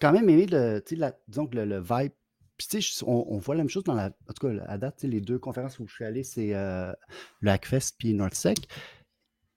quand 0.00 0.12
même 0.12 0.28
aimé 0.28 0.46
le, 0.46 0.82
la, 0.92 1.12
disons 1.28 1.46
que 1.46 1.58
le 1.58 1.80
vibe 1.80 2.12
puis, 2.56 2.68
tu 2.68 2.82
sais, 2.82 3.04
on, 3.06 3.38
voit 3.38 3.56
la 3.56 3.62
même 3.62 3.68
chose 3.68 3.84
dans 3.84 3.94
la. 3.94 4.06
En 4.28 4.32
tout 4.32 4.46
cas, 4.46 4.64
à 4.66 4.78
date, 4.78 5.02
les 5.02 5.20
deux 5.20 5.38
conférences 5.38 5.78
où 5.80 5.86
je 5.88 5.94
suis 5.94 6.04
allé, 6.04 6.22
c'est 6.22 6.54
euh, 6.54 6.92
le 7.40 7.50
Hackfest 7.50 7.94
puis 7.98 8.14
NorthSec. 8.14 8.68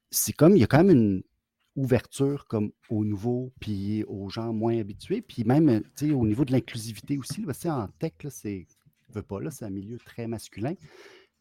C'est 0.10 0.34
comme, 0.34 0.56
il 0.56 0.60
y 0.60 0.64
a 0.64 0.68
quand 0.68 0.84
même 0.84 0.90
une 0.90 1.24
ouverture 1.76 2.48
comme 2.48 2.72
aux 2.90 3.06
nouveaux 3.06 3.54
puis 3.60 4.04
aux 4.06 4.30
gens 4.30 4.52
moins 4.52 4.80
habitués. 4.80 5.22
Puis 5.22 5.44
même, 5.44 5.82
tu 5.96 6.08
sais, 6.08 6.12
au 6.12 6.26
niveau 6.26 6.44
de 6.44 6.52
l'inclusivité 6.52 7.18
aussi, 7.20 7.44
là, 7.44 7.54
en 7.84 7.88
tech, 8.00 8.14
là, 8.24 8.30
c'est. 8.32 8.66
veux 9.10 9.22
pas, 9.22 9.40
là, 9.40 9.52
c'est 9.52 9.66
un 9.66 9.70
milieu 9.70 9.98
très 10.00 10.28
masculin. 10.28 10.74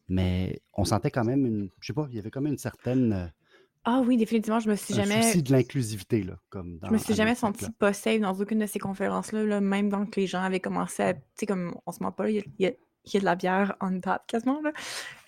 Mais 0.09 0.61
on 0.73 0.85
sentait 0.85 1.11
quand 1.11 1.25
même 1.25 1.45
une. 1.45 1.69
Je 1.79 1.87
sais 1.87 1.93
pas, 1.93 2.07
il 2.11 2.15
y 2.15 2.19
avait 2.19 2.29
quand 2.29 2.41
même 2.41 2.53
une 2.53 2.59
certaine 2.59 3.13
euh, 3.13 3.27
ah 3.89 4.01
oui, 4.05 4.17
définitivement, 4.17 4.59
je 4.59 4.69
me 4.69 4.75
suis 4.75 4.93
jamais. 4.93 5.23
souci 5.23 5.43
de 5.43 5.51
l'inclusivité, 5.53 6.21
là, 6.21 6.37
comme 6.49 6.77
Je 6.83 6.91
me 6.91 6.97
suis 6.97 7.13
jamais 7.13 7.35
senti 7.35 7.71
pas 7.79 7.93
safe 7.93 8.19
dans 8.19 8.33
aucune 8.33 8.59
de 8.59 8.65
ces 8.65 8.79
conférences-là, 8.79 9.61
même 9.61 9.89
quand 9.89 10.13
les 10.17 10.27
gens 10.27 10.41
avaient 10.41 10.59
commencé 10.59 11.03
à. 11.03 11.13
Tu 11.13 11.21
sais, 11.35 11.45
comme 11.45 11.73
on 11.85 11.93
se 11.93 12.03
ment 12.03 12.11
pas, 12.11 12.29
il 12.29 12.43
y, 12.59 12.65
a, 12.65 12.71
de 12.71 13.23
la 13.23 13.35
bière 13.37 13.77
on 13.79 13.97
tap 14.01 14.27
quasiment. 14.27 14.59
Là. 14.61 14.73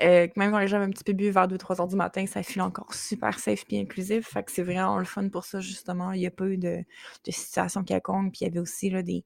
Euh, 0.02 0.28
même 0.36 0.52
quand 0.52 0.60
les 0.60 0.68
gens 0.68 0.76
avaient 0.76 0.88
un 0.88 0.90
petit 0.90 1.06
peu 1.06 1.14
bu 1.14 1.30
vers 1.30 1.48
2-3 1.48 1.80
heures 1.80 1.88
du 1.88 1.96
matin, 1.96 2.26
ça 2.26 2.44
file 2.44 2.62
encore 2.62 2.94
super 2.94 3.40
safe 3.40 3.64
et 3.70 3.80
inclusif. 3.80 4.28
Fait 4.28 4.44
que 4.44 4.52
c'est 4.52 4.64
vraiment 4.64 4.98
le 4.98 5.06
fun 5.06 5.30
pour 5.30 5.46
ça, 5.46 5.62
justement. 5.62 6.12
Il 6.12 6.20
n'y 6.20 6.28
a 6.28 6.32
pas 6.32 6.48
eu 6.48 6.58
de, 6.58 6.84
de 7.26 7.32
situation 7.32 7.86
quelconque. 7.86 8.34
Puis 8.34 8.40
il 8.42 8.48
y 8.50 8.52
avait 8.52 8.60
aussi 8.60 8.90
là, 8.90 9.04
des, 9.04 9.24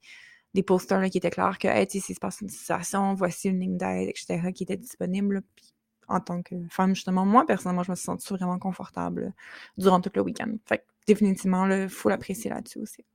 des 0.53 0.61
posters 0.61 1.09
qui 1.09 1.17
étaient 1.17 1.31
clairs 1.31 1.57
que, 1.57 1.67
hey, 1.67 1.87
si 1.89 2.01
se 2.01 2.19
passe 2.19 2.41
une 2.41 2.49
situation, 2.49 3.15
voici 3.15 3.49
une 3.49 3.59
ligne 3.59 3.77
d'aide, 3.77 4.09
etc., 4.09 4.51
qui 4.53 4.61
était 4.61 4.77
disponible. 4.77 5.41
Puis 5.55 5.72
en 6.07 6.19
tant 6.19 6.41
que 6.41 6.55
femme, 6.69 6.95
justement. 6.95 7.25
Moi, 7.25 7.45
personnellement, 7.45 7.83
je 7.83 7.91
me 7.91 7.95
suis 7.95 8.05
sentie 8.05 8.33
vraiment 8.33 8.59
confortable 8.59 9.33
durant 9.77 10.01
tout 10.01 10.11
le 10.13 10.21
week-end. 10.21 10.55
Fait 10.65 10.79
que 10.79 10.83
définitivement, 11.07 11.67
il 11.67 11.89
faut 11.89 12.09
l'apprécier 12.09 12.49
là-dessus 12.49 12.79
aussi. 12.79 13.05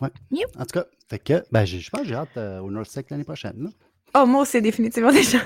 Ouais. 0.00 0.10
En 0.56 0.64
tout 0.64 0.72
cas, 0.72 0.86
fait 1.08 1.18
que, 1.18 1.44
ben, 1.50 1.64
je 1.64 1.90
pense 1.90 2.02
que 2.02 2.06
j'ai 2.06 2.14
hâte 2.14 2.36
euh, 2.36 2.60
au 2.60 2.70
NorthSec 2.70 3.10
l'année 3.10 3.24
prochaine. 3.24 3.64
Là. 3.64 3.70
Oh, 4.14 4.26
moi, 4.26 4.46
c'est 4.46 4.60
définitivement 4.60 5.12
déjà. 5.12 5.38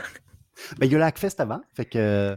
ben, 0.78 0.86
il 0.86 0.92
y 0.92 0.94
a 0.94 0.98
l'Hackfest 0.98 1.36
avant. 1.38 1.60
Fait 1.74 1.86
que. 1.86 2.36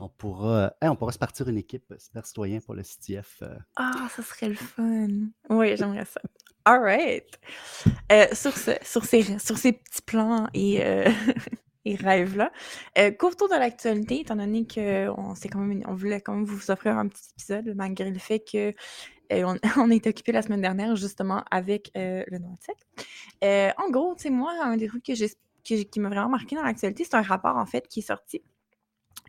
On 0.00 0.08
pourra, 0.08 0.72
on 0.80 0.94
pourra 0.94 1.10
se 1.10 1.18
partir 1.18 1.48
une 1.48 1.58
équipe 1.58 1.92
super 1.98 2.24
citoyen 2.24 2.60
pour 2.60 2.74
le 2.74 2.84
CTF. 2.84 3.38
Euh. 3.42 3.58
Ah, 3.74 4.06
ça 4.14 4.22
serait 4.22 4.48
le 4.48 4.54
fun. 4.54 5.08
Oui, 5.50 5.76
j'aimerais 5.76 6.04
ça. 6.04 6.20
All 6.64 6.80
right. 6.80 7.26
Euh, 8.12 8.26
sur, 8.32 8.56
ce, 8.56 8.70
sur, 8.82 9.04
ces, 9.04 9.40
sur 9.40 9.58
ces 9.58 9.72
petits 9.72 10.02
plans 10.02 10.46
et 10.54 10.84
ces 11.96 12.02
rêves-là. 12.02 12.50
Euh, 12.98 13.10
de 13.48 13.58
l'actualité, 13.58 14.20
étant 14.20 14.36
donné 14.36 14.66
qu'on 14.66 15.34
on 15.86 15.94
voulait 15.94 16.20
quand 16.20 16.34
même 16.34 16.44
vous 16.44 16.70
offrir 16.70 16.98
un 16.98 17.08
petit 17.08 17.30
épisode, 17.36 17.72
malgré 17.76 18.10
le 18.10 18.18
fait 18.18 18.40
que 18.40 18.74
euh, 19.32 19.44
on, 19.44 19.58
on 19.80 19.90
occupé 20.08 20.32
la 20.32 20.42
semaine 20.42 20.60
dernière 20.60 20.96
justement 20.96 21.44
avec 21.50 21.90
euh, 21.96 22.24
le 22.28 22.38
noix 22.38 22.56
de. 22.60 22.76
Euh, 23.44 23.70
en 23.78 23.90
gros, 23.90 24.14
tu 24.14 24.24
sais, 24.24 24.30
moi, 24.30 24.52
un 24.62 24.76
des 24.76 24.88
trucs 24.88 25.04
que 25.04 25.12
qui, 25.62 26.00
m'a 26.00 26.08
vraiment 26.08 26.30
marqué 26.30 26.56
dans 26.56 26.62
l'actualité, 26.62 27.04
c'est 27.04 27.14
un 27.14 27.22
rapport 27.22 27.56
en 27.56 27.66
fait 27.66 27.86
qui 27.88 28.00
est 28.00 28.02
sorti 28.02 28.42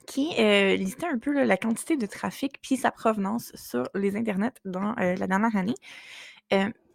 qui 0.07 0.33
euh, 0.39 0.75
listait 0.75 1.05
un 1.05 1.19
peu 1.19 1.43
la 1.43 1.57
quantité 1.57 1.95
de 1.95 2.05
trafic 2.07 2.59
puis 2.61 2.77
sa 2.77 2.89
provenance 2.89 3.51
sur 3.55 3.83
les 3.93 4.15
internets 4.15 4.53
dans 4.65 4.95
euh, 4.97 5.15
la 5.15 5.27
dernière 5.27 5.55
année. 5.55 5.75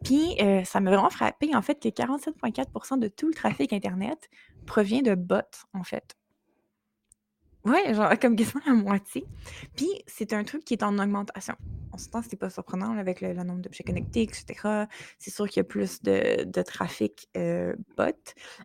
Puis 0.02 0.36
ça 0.64 0.80
m'a 0.80 0.90
vraiment 0.90 1.10
frappé 1.10 1.54
en 1.54 1.62
fait 1.62 1.80
que 1.80 1.88
47,4% 1.88 2.98
de 2.98 3.06
tout 3.08 3.28
le 3.28 3.34
trafic 3.34 3.72
internet 3.72 4.28
provient 4.64 5.02
de 5.02 5.14
bots 5.14 5.40
en 5.72 5.84
fait. 5.84 6.16
Ouais, 7.64 7.94
genre 7.94 8.12
comme 8.20 8.36
quasiment 8.36 8.62
la 8.66 8.74
moitié. 8.74 9.26
Puis 9.74 9.88
c'est 10.06 10.32
un 10.32 10.44
truc 10.44 10.64
qui 10.64 10.74
est 10.74 10.82
en 10.82 10.98
augmentation. 10.98 11.54
On 11.92 11.96
s'entend, 11.96 12.22
c'est 12.28 12.36
pas 12.36 12.50
surprenant 12.50 12.98
avec 12.98 13.20
le, 13.20 13.32
nombre 13.34 13.60
d'objets 13.60 13.84
connectés, 13.84 14.22
etc. 14.22 14.86
C'est 15.18 15.30
sûr 15.30 15.48
qu'il 15.48 15.58
y 15.58 15.60
a 15.60 15.64
plus 15.64 16.02
de, 16.02 16.62
trafic 16.62 17.28
euh, 17.36 17.74
bot. 17.96 18.12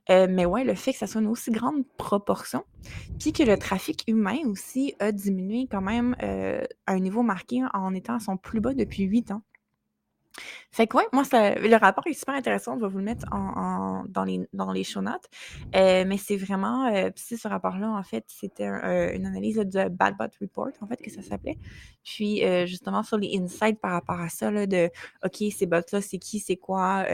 Euh, 0.10 0.26
mais 0.28 0.46
ouais, 0.46 0.64
le 0.64 0.74
fait 0.74 0.94
que 0.94 0.98
ça 0.98 1.06
soit 1.06 1.22
une 1.22 1.28
aussi 1.28 1.52
grande 1.52 1.86
proportion, 1.98 2.66
puis 3.20 3.32
que 3.32 3.44
le 3.44 3.56
trafic 3.58 4.04
humain 4.08 4.40
aussi 4.46 4.96
a 4.98 5.12
diminué 5.12 5.68
quand 5.70 5.82
même 5.82 6.16
euh, 6.24 6.64
à 6.88 6.94
un 6.94 7.00
niveau 7.00 7.22
marqué 7.22 7.62
en 7.74 7.94
étant 7.94 8.16
à 8.16 8.20
son 8.20 8.36
plus 8.36 8.62
bas 8.62 8.74
depuis 8.74 9.04
huit 9.04 9.30
ans. 9.30 9.44
Fait 10.72 10.88
que 10.88 10.98
ouais, 10.98 11.04
moi, 11.12 11.24
le 11.32 11.76
rapport 11.76 12.06
est 12.08 12.14
super 12.14 12.36
intéressant. 12.36 12.76
On 12.76 12.78
va 12.78 12.88
vous 12.88 13.00
le 13.00 13.04
mettre 13.04 13.26
en, 13.32 14.04
dans, 14.08 14.24
les, 14.24 14.48
dans 14.54 14.72
les 14.72 14.84
show 14.84 15.02
notes. 15.02 15.26
Euh, 15.76 16.06
mais 16.08 16.18
c'est 16.18 16.38
vraiment, 16.38 16.88
euh, 16.88 17.10
c'est 17.16 17.38
ce 17.38 17.48
rapport-là, 17.48 17.90
en 17.90 18.04
fait, 18.04 18.24
c'était 18.28 18.68
euh, 18.68 19.14
une 19.16 19.26
analyse 19.26 19.58
là, 19.58 19.64
de 19.66 19.90
Bad 19.90 20.16
Bot 20.18 20.30
Report, 20.40 20.72
en 20.82 20.88
fait, 20.88 20.98
que 20.98 21.12
ça 21.12 21.22
s'appelait. 21.22 21.58
Puis 22.04 22.46
euh, 22.46 22.66
justement, 22.66 23.04
sur 23.04 23.18
les 23.18 23.38
insights 23.38 23.80
par 23.80 23.92
rapport 23.92 24.20
à 24.20 24.30
ça, 24.30 24.52
là, 24.52 24.68
de 24.68 24.90
OK, 25.24 25.44
ces 25.52 25.66
bots-là, 25.66 26.02
c'est 26.02 26.20
qui, 26.20 26.40
c'est 26.40 26.58
quoi, 26.58 27.06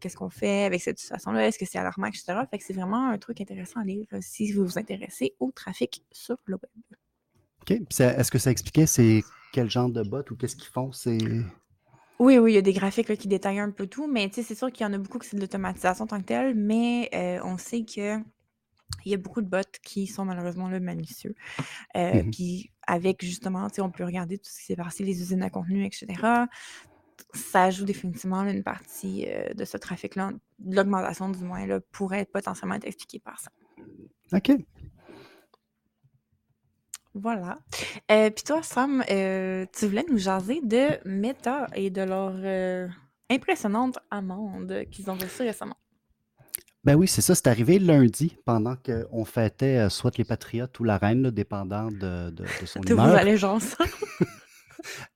qu'est-ce 0.00 0.16
qu'on 0.16 0.30
fait 0.30 0.64
avec 0.64 0.80
cette 0.82 0.98
situation-là, 0.98 1.46
est-ce 1.46 1.58
que 1.58 1.66
c'est 1.66 1.78
alarmant, 1.78 2.06
etc. 2.06 2.34
Fait 2.50 2.58
que 2.58 2.64
c'est 2.64 2.72
vraiment 2.72 3.08
un 3.08 3.18
truc 3.18 3.40
intéressant 3.40 3.80
à 3.80 3.84
lire 3.84 4.06
si 4.20 4.52
vous 4.52 4.64
vous 4.64 4.78
intéressez 4.78 5.34
au 5.40 5.52
trafic 5.52 6.02
sur 6.10 6.36
le 6.46 6.54
web. 6.54 6.98
OK. 7.62 7.70
Est-ce 8.00 8.30
que 8.30 8.38
ça 8.38 8.50
expliquait 8.50 8.86
c'est 8.86 9.22
quel 9.52 9.70
genre 9.70 9.90
de 9.90 10.02
bot 10.02 10.24
ou 10.30 10.36
qu'est-ce 10.36 10.56
qu'ils 10.56 10.70
font? 10.72 10.92
C'est. 10.92 11.18
Oui, 12.22 12.38
oui, 12.38 12.52
il 12.52 12.54
y 12.54 12.58
a 12.58 12.62
des 12.62 12.72
graphiques 12.72 13.08
là, 13.08 13.16
qui 13.16 13.26
détaillent 13.26 13.58
un 13.58 13.72
peu 13.72 13.88
tout, 13.88 14.06
mais 14.06 14.28
tu 14.28 14.36
sais, 14.36 14.42
c'est 14.44 14.54
sûr 14.54 14.70
qu'il 14.70 14.86
y 14.86 14.88
en 14.88 14.92
a 14.92 14.98
beaucoup 14.98 15.18
que 15.18 15.26
c'est 15.26 15.34
de 15.34 15.40
l'automatisation 15.40 16.04
en 16.04 16.06
tant 16.06 16.20
que 16.20 16.26
telle, 16.26 16.54
mais 16.54 17.10
euh, 17.14 17.40
on 17.42 17.58
sait 17.58 17.84
que 17.84 18.18
il 19.04 19.10
y 19.10 19.14
a 19.14 19.16
beaucoup 19.16 19.40
de 19.40 19.48
bots 19.48 19.58
qui 19.82 20.06
sont 20.06 20.24
malheureusement 20.24 20.68
là, 20.68 20.78
malicieux. 20.78 21.34
Euh, 21.96 22.22
Mhm. 22.22 22.30
Puis 22.30 22.70
avec 22.86 23.24
justement, 23.24 23.68
tu 23.68 23.76
sais, 23.76 23.82
on 23.82 23.90
peut 23.90 24.04
regarder 24.04 24.38
tout 24.38 24.48
ce 24.48 24.60
qui 24.60 24.66
s'est 24.66 24.76
passé, 24.76 25.02
les 25.02 25.20
usines 25.20 25.42
à 25.42 25.50
contenu, 25.50 25.84
etc. 25.84 26.06
Ça 27.34 27.70
joue 27.70 27.84
définitivement 27.84 28.44
là, 28.44 28.52
une 28.52 28.62
partie 28.62 29.26
euh, 29.26 29.52
de 29.54 29.64
ce 29.64 29.76
trafic-là, 29.76 30.30
l'augmentation 30.64 31.28
du 31.28 31.42
moins, 31.42 31.66
là, 31.66 31.80
pourrait 31.90 32.20
être 32.20 32.30
potentiellement 32.30 32.76
être 32.76 32.86
expliquée 32.86 33.18
par 33.18 33.40
ça. 33.40 33.50
OK. 34.32 34.52
Voilà. 37.14 37.58
Euh, 38.10 38.30
Puis 38.30 38.44
toi, 38.44 38.62
Sam, 38.62 39.04
euh, 39.10 39.66
tu 39.76 39.86
voulais 39.86 40.04
nous 40.10 40.18
jaser 40.18 40.60
de 40.62 40.98
Meta 41.08 41.66
et 41.74 41.90
de 41.90 42.02
leur 42.02 42.32
euh, 42.36 42.88
impressionnante 43.30 43.98
amende 44.10 44.84
qu'ils 44.90 45.10
ont 45.10 45.14
reçue 45.14 45.42
récemment. 45.42 45.76
Ben 46.84 46.96
oui, 46.96 47.06
c'est 47.06 47.20
ça. 47.22 47.34
C'est 47.34 47.46
arrivé 47.46 47.78
lundi 47.78 48.36
pendant 48.44 48.74
qu'on 48.76 49.24
fêtait 49.24 49.88
soit 49.88 50.16
les 50.18 50.24
Patriotes 50.24 50.78
ou 50.80 50.84
la 50.84 50.98
Reine, 50.98 51.22
là, 51.22 51.30
dépendant 51.30 51.86
de, 51.88 52.30
de- 52.30 52.44
de 52.60 52.66
son 52.66 52.80
De 52.84 52.94
vos 52.94 53.02
humeur. 53.02 53.16
allégeances. 53.16 53.76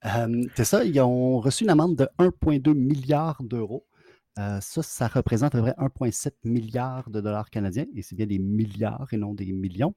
Euh, 0.04 0.44
c'est 0.54 0.64
ça, 0.64 0.84
ils 0.84 1.00
ont 1.00 1.40
reçu 1.40 1.64
une 1.64 1.70
amende 1.70 1.96
de 1.96 2.08
1,2 2.20 2.72
milliard 2.72 3.42
d'euros. 3.42 3.84
Euh, 4.38 4.60
ça, 4.60 4.80
ça 4.84 5.08
représente 5.08 5.56
à 5.56 5.58
peu 5.58 5.62
près 5.64 5.74
1,7 6.08 6.30
milliard 6.44 7.10
de 7.10 7.20
dollars 7.20 7.50
canadiens, 7.50 7.86
et 7.96 8.02
c'est 8.02 8.14
bien 8.14 8.26
des 8.26 8.38
milliards 8.38 9.08
et 9.10 9.16
non 9.16 9.34
des 9.34 9.50
millions. 9.52 9.94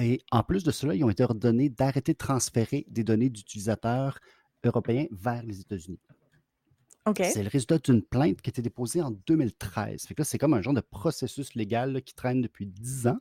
Et 0.00 0.20
en 0.30 0.42
plus 0.42 0.64
de 0.64 0.70
cela, 0.70 0.94
ils 0.94 1.04
ont 1.04 1.10
été 1.10 1.22
ordonnés 1.22 1.68
d'arrêter 1.68 2.12
de 2.12 2.18
transférer 2.18 2.86
des 2.88 3.04
données 3.04 3.30
d'utilisateurs 3.30 4.18
européens 4.64 5.06
vers 5.10 5.42
les 5.42 5.60
États-Unis. 5.60 6.00
C'est 7.24 7.42
le 7.42 7.48
résultat 7.48 7.78
d'une 7.78 8.02
plainte 8.02 8.42
qui 8.42 8.50
a 8.50 8.52
été 8.52 8.60
déposée 8.60 9.00
en 9.00 9.10
2013. 9.10 10.06
Fait 10.06 10.14
que 10.14 10.20
là, 10.20 10.24
c'est 10.24 10.36
comme 10.36 10.52
un 10.52 10.60
genre 10.60 10.74
de 10.74 10.80
processus 10.82 11.54
légal 11.54 11.92
là, 11.92 12.00
qui 12.02 12.14
traîne 12.14 12.42
depuis 12.42 12.66
10 12.66 13.06
ans. 13.06 13.18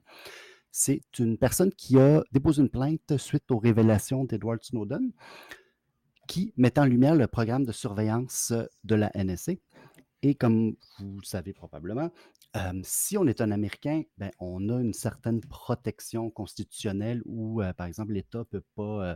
C'est 0.71 1.01
une 1.19 1.37
personne 1.37 1.71
qui 1.71 1.97
a 1.97 2.21
déposé 2.31 2.61
une 2.61 2.69
plainte 2.69 3.17
suite 3.17 3.49
aux 3.49 3.57
révélations 3.57 4.25
d'Edward 4.25 4.61
Snowden, 4.61 5.13
qui 6.27 6.53
met 6.57 6.77
en 6.77 6.85
lumière 6.85 7.15
le 7.15 7.27
programme 7.27 7.65
de 7.65 7.71
surveillance 7.71 8.53
de 8.83 8.95
la 8.95 9.09
NSA. 9.15 9.53
Et 10.21 10.35
comme 10.35 10.75
vous 10.99 11.19
le 11.19 11.25
savez 11.25 11.53
probablement, 11.53 12.11
euh, 12.55 12.79
si 12.83 13.17
on 13.17 13.27
est 13.27 13.41
un 13.41 13.51
Américain, 13.51 14.03
ben, 14.17 14.31
on 14.39 14.69
a 14.69 14.79
une 14.81 14.93
certaine 14.93 15.41
protection 15.41 16.29
constitutionnelle 16.31 17.21
où, 17.25 17.61
euh, 17.61 17.73
par 17.73 17.87
exemple, 17.87 18.13
l'État 18.13 18.39
ne 18.39 18.43
peut 18.43 18.63
pas 18.75 19.05
euh, 19.11 19.15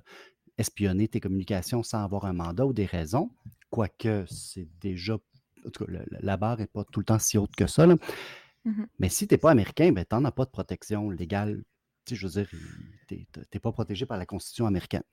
espionner 0.57 1.07
tes 1.07 1.19
communications 1.19 1.83
sans 1.83 2.03
avoir 2.03 2.25
un 2.25 2.33
mandat 2.33 2.65
ou 2.65 2.73
des 2.73 2.85
raisons, 2.85 3.31
quoique 3.69 4.25
c'est 4.29 4.67
déjà, 4.81 5.15
en 5.15 5.69
tout 5.71 5.85
cas, 5.85 5.91
le- 5.91 6.05
la 6.09 6.37
barre 6.37 6.57
n'est 6.59 6.67
pas 6.67 6.83
tout 6.85 6.99
le 6.99 7.05
temps 7.05 7.19
si 7.19 7.37
haute 7.37 7.55
que 7.55 7.67
ça. 7.67 7.87
là. 7.87 7.95
Mhm. 8.65 8.87
Mais 8.99 9.09
si 9.09 9.27
tu 9.27 9.33
n'es 9.33 9.37
pas 9.39 9.51
américain, 9.51 9.91
ben, 9.91 10.05
tu 10.07 10.15
n'en 10.15 10.25
as 10.25 10.31
pas 10.31 10.45
de 10.45 10.51
protection 10.51 11.09
légale. 11.09 11.63
Tu 12.05 12.15
sais, 12.15 12.21
je 12.21 12.27
veux 12.27 12.33
dire, 12.43 12.49
tu 13.07 13.25
n'es 13.53 13.59
pas 13.59 13.71
protégé 13.71 14.05
par 14.05 14.17
la 14.17 14.25
Constitution 14.25 14.67
américaine. 14.67 15.03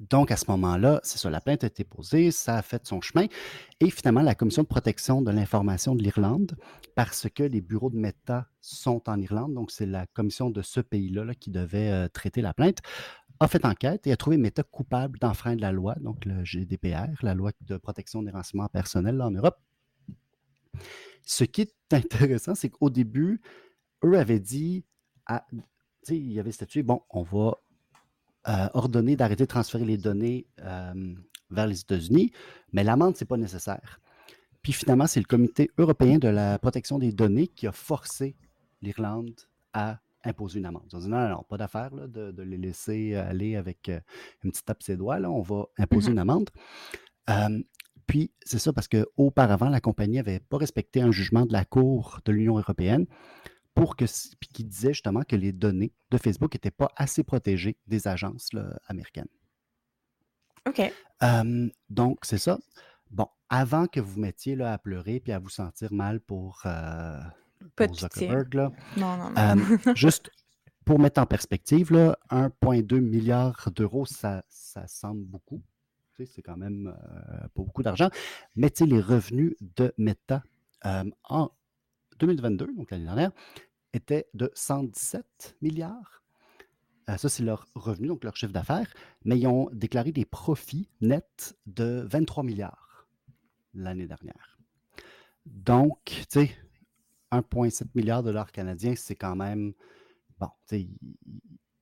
Donc, 0.00 0.30
à 0.30 0.36
ce 0.36 0.44
moment-là, 0.50 1.00
c'est 1.02 1.18
ça, 1.18 1.30
la 1.30 1.40
plainte 1.40 1.64
a 1.64 1.66
été 1.66 1.84
posée, 1.84 2.30
ça 2.30 2.56
a 2.56 2.62
fait 2.62 2.86
son 2.86 3.00
chemin. 3.00 3.26
Et 3.80 3.90
finalement, 3.90 4.22
la 4.22 4.34
Commission 4.34 4.62
de 4.62 4.68
protection 4.68 5.22
de 5.22 5.30
l'information 5.30 5.94
de 5.94 6.02
l'Irlande, 6.02 6.56
parce 6.94 7.28
que 7.34 7.42
les 7.42 7.60
bureaux 7.60 7.90
de 7.90 7.96
Meta 7.96 8.48
sont 8.60 9.08
en 9.08 9.18
Irlande, 9.20 9.54
donc 9.54 9.70
c'est 9.70 9.86
la 9.86 10.06
commission 10.06 10.50
de 10.50 10.62
ce 10.62 10.80
pays-là 10.80 11.24
là, 11.24 11.34
qui 11.34 11.50
devait 11.50 11.90
euh, 11.90 12.08
traiter 12.08 12.42
la 12.42 12.52
plainte, 12.52 12.78
a 13.40 13.48
fait 13.48 13.64
enquête 13.64 14.06
et 14.06 14.12
a 14.12 14.16
trouvé 14.16 14.36
Meta 14.36 14.62
coupable 14.62 15.18
d'enfreindre 15.18 15.62
la 15.62 15.72
loi, 15.72 15.94
donc 16.00 16.24
le 16.24 16.44
GDPR, 16.44 17.22
la 17.22 17.34
loi 17.34 17.52
de 17.62 17.76
protection 17.76 18.22
des 18.22 18.30
renseignements 18.30 18.68
personnels 18.68 19.20
en 19.22 19.30
Europe. 19.30 19.56
Ce 21.22 21.44
qui 21.44 21.62
est 21.62 21.74
intéressant, 21.92 22.54
c'est 22.54 22.68
qu'au 22.68 22.90
début, 22.90 23.40
eux 24.04 24.18
avaient 24.18 24.40
dit, 24.40 24.84
sais, 26.02 26.18
ils 26.18 26.38
avaient 26.40 26.52
statué, 26.52 26.82
bon, 26.82 27.02
on 27.10 27.22
va 27.22 27.58
euh, 28.46 28.68
ordonner 28.74 29.16
d'arrêter 29.16 29.44
de 29.44 29.48
transférer 29.48 29.84
les 29.84 29.98
données 29.98 30.46
euh, 30.60 31.14
vers 31.50 31.66
les 31.66 31.80
États-Unis, 31.80 32.32
mais 32.72 32.84
l'amende, 32.84 33.16
ce 33.16 33.24
n'est 33.24 33.28
pas 33.28 33.36
nécessaire. 33.36 34.00
Puis 34.62 34.72
finalement, 34.72 35.06
c'est 35.06 35.20
le 35.20 35.26
Comité 35.26 35.70
européen 35.78 36.18
de 36.18 36.28
la 36.28 36.58
protection 36.58 36.98
des 36.98 37.12
données 37.12 37.48
qui 37.48 37.66
a 37.66 37.72
forcé 37.72 38.36
l'Irlande 38.82 39.34
à 39.72 39.98
imposer 40.24 40.58
une 40.58 40.66
amende. 40.66 40.84
Ils 40.92 40.96
ont 40.96 41.00
dit 41.00 41.08
non, 41.08 41.20
non, 41.20 41.28
non, 41.28 41.42
pas 41.48 41.56
d'affaire 41.56 41.90
de, 41.90 42.30
de 42.30 42.42
les 42.42 42.58
laisser 42.58 43.14
aller 43.14 43.56
avec 43.56 43.88
euh, 43.88 44.00
une 44.44 44.50
petite 44.50 44.66
tape 44.66 44.82
ses 44.82 44.96
doigts, 44.96 45.18
là, 45.18 45.30
on 45.30 45.42
va 45.42 45.66
imposer 45.78 46.10
une 46.10 46.18
amende. 46.18 46.50
Euh, 47.30 47.62
puis 48.06 48.32
c'est 48.42 48.58
ça 48.58 48.72
parce 48.72 48.88
qu'auparavant, 48.88 49.68
la 49.68 49.80
compagnie 49.80 50.16
n'avait 50.16 50.40
pas 50.40 50.56
respecté 50.56 51.02
un 51.02 51.12
jugement 51.12 51.44
de 51.44 51.52
la 51.52 51.64
Cour 51.64 52.20
de 52.24 52.32
l'Union 52.32 52.56
européenne 52.58 53.06
pour 53.78 53.94
que, 53.94 54.06
puis 54.40 54.48
qui 54.52 54.64
disait 54.64 54.92
justement 54.92 55.22
que 55.22 55.36
les 55.36 55.52
données 55.52 55.92
de 56.10 56.18
Facebook 56.18 56.52
n'étaient 56.52 56.72
pas 56.72 56.90
assez 56.96 57.22
protégées 57.22 57.76
des 57.86 58.08
agences 58.08 58.52
là, 58.52 58.76
américaines. 58.88 59.28
OK. 60.66 60.92
Euh, 61.22 61.68
donc, 61.88 62.18
c'est 62.22 62.38
ça. 62.38 62.58
Bon, 63.12 63.28
avant 63.48 63.86
que 63.86 64.00
vous 64.00 64.18
mettiez 64.18 64.56
là, 64.56 64.72
à 64.72 64.78
pleurer 64.78 65.20
puis 65.20 65.30
à 65.30 65.38
vous 65.38 65.48
sentir 65.48 65.92
mal 65.92 66.18
pour, 66.18 66.60
euh, 66.66 67.20
Pas 67.76 67.86
pour 67.86 67.94
de. 67.94 68.00
Zuckerberg, 68.00 68.54
là, 68.54 68.72
Non, 68.96 69.16
non, 69.16 69.30
non. 69.30 69.36
euh, 69.86 69.94
juste 69.94 70.32
pour 70.84 70.98
mettre 70.98 71.20
en 71.20 71.26
perspective, 71.26 71.92
là, 71.92 72.18
1,2 72.30 72.98
milliard 72.98 73.70
d'euros, 73.76 74.06
ça, 74.06 74.42
ça 74.48 74.88
semble 74.88 75.24
beaucoup. 75.24 75.62
Tu 76.16 76.26
sais, 76.26 76.32
C'est 76.34 76.42
quand 76.42 76.56
même 76.56 76.88
euh, 76.88 77.40
pas 77.54 77.62
beaucoup 77.62 77.84
d'argent. 77.84 78.10
Mais 78.56 78.72
les 78.80 79.00
revenus 79.00 79.54
de 79.60 79.94
Meta 79.98 80.42
en 80.82 81.50
2022, 82.18 82.74
donc 82.76 82.90
l'année 82.90 83.04
dernière, 83.04 83.30
étaient 83.92 84.26
de 84.34 84.50
117 84.54 85.56
milliards. 85.62 86.22
Euh, 87.08 87.16
ça, 87.16 87.28
c'est 87.28 87.42
leur 87.42 87.66
revenu, 87.74 88.08
donc 88.08 88.24
leur 88.24 88.36
chiffre 88.36 88.52
d'affaires. 88.52 88.92
Mais 89.24 89.38
ils 89.38 89.46
ont 89.46 89.70
déclaré 89.72 90.12
des 90.12 90.24
profits 90.24 90.88
nets 91.00 91.56
de 91.66 92.06
23 92.10 92.44
milliards 92.44 93.06
l'année 93.74 94.06
dernière. 94.06 94.58
Donc, 95.46 95.98
tu 96.04 96.24
sais, 96.28 96.50
1,7 97.32 97.86
milliard 97.94 98.22
de 98.22 98.28
dollars 98.28 98.52
canadiens, 98.52 98.94
c'est 98.96 99.16
quand 99.16 99.36
même. 99.36 99.72
Bon, 100.38 100.48
tu 100.68 100.80
sais, 100.80 100.88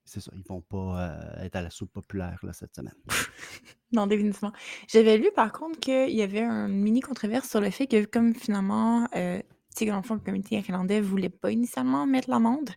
c'est 0.04 0.20
ça, 0.20 0.30
ils 0.36 0.44
vont 0.44 0.60
pas 0.60 1.10
euh, 1.10 1.44
être 1.44 1.56
à 1.56 1.62
la 1.62 1.70
soupe 1.70 1.92
populaire 1.92 2.38
là, 2.42 2.52
cette 2.52 2.74
semaine. 2.74 2.94
Non, 3.92 4.08
définitivement. 4.08 4.52
J'avais 4.88 5.16
lu 5.16 5.30
par 5.34 5.52
contre 5.52 5.78
qu'il 5.78 6.10
y 6.10 6.20
avait 6.20 6.42
une 6.42 6.82
mini 6.82 7.00
controverse 7.00 7.48
sur 7.48 7.60
le 7.60 7.70
fait 7.70 7.86
que 7.86 8.04
comme 8.04 8.34
finalement 8.34 9.06
euh, 9.14 9.40
que 9.84 9.90
dans 9.90 9.96
le 9.96 10.02
fond, 10.02 10.14
le 10.14 10.20
comité 10.20 10.56
irlandais 10.56 11.00
voulait 11.00 11.28
pas 11.28 11.50
initialement 11.50 12.06
mettre 12.06 12.30
l'amende, 12.30 12.70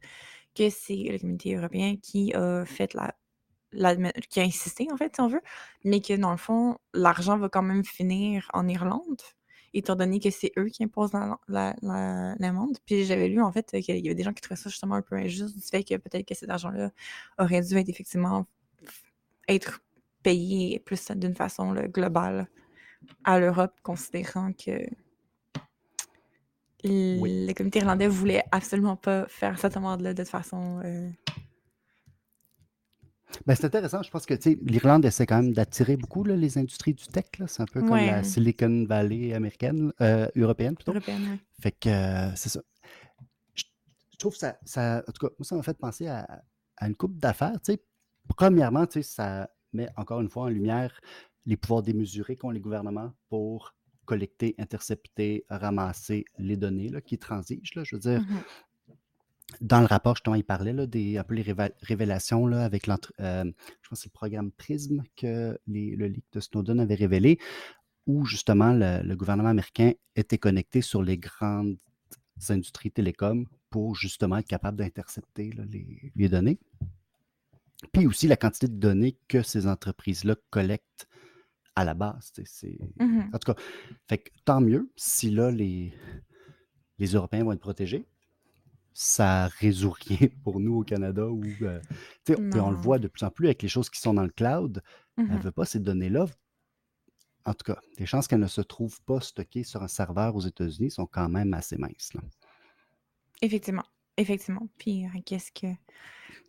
que 0.56 0.70
c'est 0.70 1.08
le 1.12 1.20
comité 1.20 1.56
européen 1.56 1.96
qui 2.02 2.34
a 2.34 2.66
fait 2.66 2.94
la, 2.94 3.14
qui 4.30 4.40
a 4.40 4.44
insisté, 4.44 4.88
en 4.92 4.98
fait, 4.98 5.16
si 5.16 5.22
on 5.22 5.28
veut, 5.28 5.42
mais 5.86 6.02
que 6.02 6.14
dans 6.16 6.32
le 6.32 6.38
fond, 6.38 6.78
l'argent 6.94 7.38
va 7.38 7.50
quand 7.50 7.62
même 7.62 7.86
finir 7.86 8.50
en 8.54 8.68
Irlande, 8.68 9.22
étant 9.74 9.96
donné 9.96 10.20
que 10.20 10.32
c'est 10.32 10.52
eux 10.58 10.66
qui 10.66 10.84
imposent 10.84 11.14
la- 11.14 11.40
la- 11.48 11.76
la- 11.84 12.36
l'amende. 12.40 12.78
Puis 12.86 13.06
j'avais 13.06 13.28
lu, 13.28 13.42
en 13.42 13.52
fait, 13.52 13.70
qu'il 13.72 14.04
y 14.04 14.08
avait 14.08 14.16
des 14.16 14.24
gens 14.24 14.34
qui 14.34 14.42
trouvaient 14.42 14.60
ça 14.60 14.70
justement 14.70 14.96
un 14.96 15.02
peu 15.04 15.16
injuste, 15.16 15.56
du 15.56 15.62
fait 15.62 15.84
que 15.84 15.96
peut-être 15.98 16.28
que 16.28 16.34
cet 16.36 16.50
argent-là 16.50 16.92
aurait 17.38 17.62
dû 17.62 17.78
être 17.78 17.90
effectivement 17.90 18.48
être 19.48 19.82
payé 20.24 20.80
plus 20.80 21.12
d'une 21.12 21.36
façon 21.36 21.74
globale 21.74 22.48
à 23.24 23.40
l'Europe, 23.40 23.74
considérant 23.84 24.52
que 24.54 24.82
Oui. 26.84 27.46
le 27.48 27.54
comité 27.54 27.80
irlandais 27.80 28.08
voulait 28.08 28.44
absolument 28.52 28.96
pas 28.96 29.26
faire 29.28 29.58
cette 29.60 29.76
amende-là 29.78 30.14
de 30.14 30.22
toute 30.24 30.32
façon. 30.32 30.80
euh, 30.86 31.10
Ben, 33.46 33.54
c'est 33.56 33.66
intéressant. 33.66 34.02
Je 34.02 34.10
pense 34.10 34.26
que 34.26 34.34
l'Irlande 34.64 35.06
essaie 35.06 35.26
quand 35.26 35.42
même 35.42 35.54
d'attirer 35.54 35.98
beaucoup 35.98 36.24
là, 36.24 36.36
les 36.36 36.58
industries 36.58 36.94
du 36.94 37.06
tech. 37.08 37.26
C'est 37.48 37.62
un 37.62 37.66
peu 37.66 37.82
comme 37.82 37.92
la. 37.98 38.24
Silicon 38.24 38.86
Valley 38.88 39.34
américaine, 39.34 39.94
euh, 40.02 40.28
européenne 40.36 40.76
plutôt. 40.76 40.92
européenne, 40.94 41.22
ouais. 41.32 41.40
Fait 41.62 41.72
que 41.72 41.90
euh, 41.90 42.36
c'est 42.36 42.50
ça. 42.50 42.62
Je, 43.56 43.66
je 44.14 44.18
trouve 44.18 44.34
que 44.34 44.40
ça, 44.40 44.58
ça. 44.66 45.04
En 45.08 45.12
tout 45.12 45.28
cas, 45.28 45.34
moi, 45.38 45.46
ça 45.46 45.56
m'a 45.56 45.64
fait 45.64 45.78
penser 45.78 46.08
à, 46.08 46.26
à 46.78 46.88
une 46.88 46.96
coupe 46.96 47.18
d'affaires. 47.18 47.60
Premièrement, 48.36 48.86
ça 49.02 49.50
met 49.74 49.90
encore 49.96 50.22
une 50.22 50.30
fois 50.30 50.44
en 50.44 50.48
lumière 50.50 51.00
les 51.46 51.58
pouvoirs 51.58 51.84
démesurés 51.84 52.36
qu'ont 52.36 52.52
les 52.52 52.60
gouvernements 52.60 53.12
pour 53.30 53.74
collecter, 54.12 54.56
intercepter, 54.58 55.46
ramasser 55.50 56.26
les 56.40 56.58
données 56.58 56.90
là, 56.90 57.00
qui 57.02 57.18
transigent. 57.18 57.72
là. 57.76 57.84
Je 57.84 57.96
veux 57.96 58.02
dire, 58.02 58.22
Mhm. 58.22 58.42
dans 59.62 59.82
le 59.82 59.86
rapport, 59.86 60.16
justement, 60.16 60.36
il 60.36 60.44
parlait 60.44 60.74
là, 60.74 60.86
des 60.88 61.18
un 61.18 61.24
peu 61.24 61.36
les 61.36 61.46
révélations 61.92 62.48
là, 62.48 62.64
avec 62.66 62.88
euh, 62.88 63.46
je 63.82 63.90
pense 63.90 64.02
que 64.04 64.08
le 64.08 64.12
programme 64.22 64.52
PRISM 64.52 65.04
que 65.16 65.60
les- 65.68 65.96
le 65.96 66.08
leak 66.08 66.26
de 66.34 66.40
Snowden 66.40 66.80
avait 66.80 66.96
révélé, 67.06 67.38
où 68.08 68.26
justement 68.26 68.74
le, 68.74 69.02
le 69.04 69.16
gouvernement 69.16 69.50
américain 69.50 69.92
était 70.16 70.40
connecté 70.40 70.82
sur 70.82 71.02
les 71.04 71.18
grandes 71.18 71.78
industries 72.50 72.92
télécoms 72.92 73.46
pour 73.70 73.96
justement 73.96 74.38
être 74.38 74.48
capable 74.48 74.78
d'intercepter 74.78 75.52
les 76.16 76.30
données. 76.30 76.58
Puis 77.94 78.08
aussi 78.08 78.28
la 78.28 78.38
quantité 78.38 78.68
de 78.68 78.78
données 78.88 79.16
que 79.28 79.42
ces 79.44 79.66
entreprises-là 79.68 80.36
collectent 80.50 81.08
à 81.76 81.86
la 81.86 81.94
base. 81.94 82.32
c'est- 82.46 82.78
Mhm. 83.00 83.30
En 83.34 83.38
tout 83.40 83.54
cas, 83.54 83.62
fait 84.08 84.18
que 84.20 84.30
tant 84.46 84.62
mieux 84.62 84.92
si 84.96 85.30
là 85.30 85.52
les, 85.52 85.94
les 86.98 87.08
Européens 87.08 87.44
vont 87.44 87.52
être 87.54 87.60
protégés. 87.60 88.06
Ça 88.94 89.48
résout 89.48 89.92
rien 89.92 90.28
pour 90.44 90.60
nous 90.60 90.76
au 90.80 90.84
Canada 90.84 91.28
où 91.28 91.44
euh, 91.62 91.80
on 92.28 92.72
le 92.72 92.76
voit 92.78 93.00
de 93.00 93.08
plus 93.08 93.24
en 93.24 93.30
plus 93.32 93.46
avec 93.48 93.62
les 93.62 93.70
choses 93.70 93.90
qui 93.90 94.00
sont 94.02 94.14
dans 94.14 94.24
le 94.24 94.30
cloud. 94.30 94.82
Elle 95.18 95.28
ne 95.38 95.40
veut 95.40 95.52
pas 95.52 95.66
ces 95.66 95.80
données-là. 95.80 96.26
En 97.46 97.54
tout 97.54 97.64
cas, 97.66 97.80
les 97.98 98.06
chances 98.06 98.28
qu'elles 98.28 98.40
ne 98.42 98.48
se 98.48 98.62
trouvent 98.62 99.02
pas 99.04 99.22
stockées 99.22 99.64
sur 99.64 99.82
un 99.84 99.88
serveur 99.88 100.36
aux 100.36 100.42
États-Unis 100.42 100.92
sont 100.92 101.06
quand 101.06 101.30
même 101.30 101.54
assez 101.54 101.78
minces. 101.78 102.14
là. 102.14 102.22
Effectivement. 103.42 103.86
Effectivement. 104.18 104.68
Puis, 104.78 105.06
euh, 105.06 105.10
qu'est-ce 105.26 105.52
que 105.54 105.68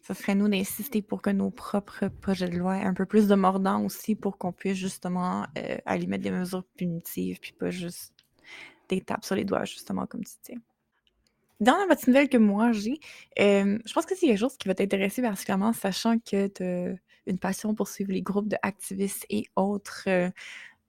ça 0.02 0.14
serait 0.14 0.34
nous 0.34 0.48
d'insister 0.48 1.02
pour 1.02 1.22
que 1.22 1.30
nos 1.30 1.50
propres 1.50 2.08
projets 2.08 2.48
de 2.48 2.56
loi 2.56 2.78
aient 2.78 2.84
un 2.84 2.94
peu 2.94 3.06
plus 3.06 3.28
de 3.28 3.34
mordant 3.34 3.84
aussi 3.84 4.14
pour 4.14 4.38
qu'on 4.38 4.52
puisse 4.52 4.76
justement 4.76 5.46
euh, 5.58 5.78
aller 5.86 6.06
mettre 6.06 6.24
des 6.24 6.30
mesures 6.30 6.64
punitives, 6.76 7.38
puis 7.40 7.52
pas 7.52 7.70
juste 7.70 8.14
des 8.88 9.00
tapes 9.00 9.24
sur 9.24 9.36
les 9.36 9.44
doigts, 9.44 9.64
justement, 9.64 10.06
comme 10.06 10.24
tu 10.24 10.52
dis. 10.52 10.58
Dans 11.60 11.76
la 11.76 11.94
petite 11.94 12.08
nouvelle 12.08 12.28
que 12.30 12.38
moi 12.38 12.72
j'ai, 12.72 12.98
euh, 13.38 13.78
je 13.84 13.92
pense 13.92 14.06
que 14.06 14.14
c'est 14.16 14.26
quelque 14.26 14.38
chose 14.38 14.56
qui 14.56 14.66
va 14.66 14.74
t'intéresser 14.74 15.20
particulièrement, 15.20 15.74
sachant 15.74 16.18
que 16.18 16.46
tu 16.46 16.62
as 16.62 16.94
une 17.26 17.38
passion 17.38 17.74
pour 17.74 17.88
suivre 17.88 18.12
les 18.12 18.22
groupes 18.22 18.48
d'activistes 18.48 19.26
et 19.28 19.44
autres 19.56 20.04
euh, 20.08 20.30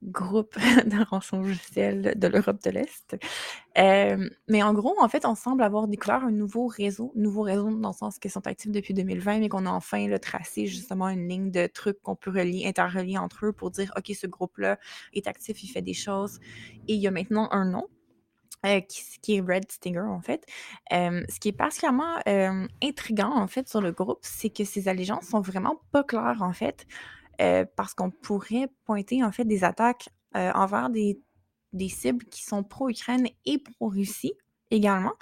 groupes 0.04 0.56
de 0.86 1.04
rançon-logiciel 1.10 2.14
de 2.16 2.28
l'Europe 2.28 2.62
de 2.64 2.72
l'Est. 2.72 3.18
Euh, 3.78 4.30
mais 4.48 4.64
en 4.64 4.74
gros, 4.74 4.96
en 5.00 5.08
fait, 5.08 5.26
on 5.26 5.36
semble 5.36 5.64
avoir 5.64 5.88
découvert 5.88 6.24
un 6.24 6.32
nouveau 6.32 6.68
réseau, 6.68 7.12
nouveau 7.16 7.44
réseau 7.44 7.70
dans 7.76 7.90
le 7.90 7.96
sens 7.96 8.20
qu'ils 8.20 8.32
sont 8.32 8.46
actifs 8.48 8.72
depuis 8.72 8.94
2020, 8.94 9.40
mais 9.40 9.50
qu'on 9.50 9.66
a 9.66 9.70
enfin 9.70 10.08
là, 10.08 10.20
tracé 10.20 10.66
justement 10.66 11.10
une 11.10 11.28
ligne 11.28 11.52
de 11.52 11.68
trucs 11.68 12.02
qu'on 12.02 12.16
peut 12.16 12.32
relier, 12.32 12.66
interrelier 12.66 13.18
entre 13.18 13.46
eux 13.48 13.54
pour 13.54 13.72
dire, 13.72 13.92
OK, 13.98 14.16
ce 14.16 14.28
groupe-là 14.28 14.80
est 15.14 15.28
actif, 15.28 15.64
il 15.64 15.68
fait 15.68 15.82
des 15.82 15.94
choses. 15.94 16.40
Et 16.88 16.96
il 16.96 17.02
y 17.02 17.08
a 17.08 17.12
maintenant 17.12 17.50
un 17.52 17.66
nom. 17.66 17.88
euh, 18.66 18.80
qui, 18.82 19.36
est 19.38 19.42
Red 19.42 19.72
Stinger, 19.72 20.02
en 20.02 20.22
fait. 20.22 20.46
Euh, 20.94 21.24
ce 21.30 21.40
qui 21.40 21.50
est 21.50 21.52
particulièrement 21.52 22.18
intriguant, 22.84 23.36
en 23.36 23.48
fait, 23.48 23.68
sur 23.68 23.82
le 23.82 23.92
groupe, 23.92 24.20
c'est 24.22 24.52
que 24.52 24.64
ces 24.66 24.88
allégeances 24.88 25.26
sont 25.26 25.42
vraiment 25.42 25.82
pas 25.92 26.04
claires, 26.04 26.42
en 26.42 26.54
fait, 26.54 26.86
euh, 27.42 27.66
parce 27.76 27.94
qu'on 27.94 28.12
pourrait 28.12 28.70
pointer, 28.86 29.24
en 29.24 29.32
fait, 29.32 29.46
des 29.46 29.64
attaques 29.64 30.10
euh, 30.36 30.52
envers 30.54 30.90
des, 30.90 31.20
cibles 31.90 32.24
qui 32.26 32.44
sont 32.44 32.64
pro-Ukraine 32.64 33.28
et 33.46 33.58
pro-Russie 33.58 34.34
également. 34.70 35.14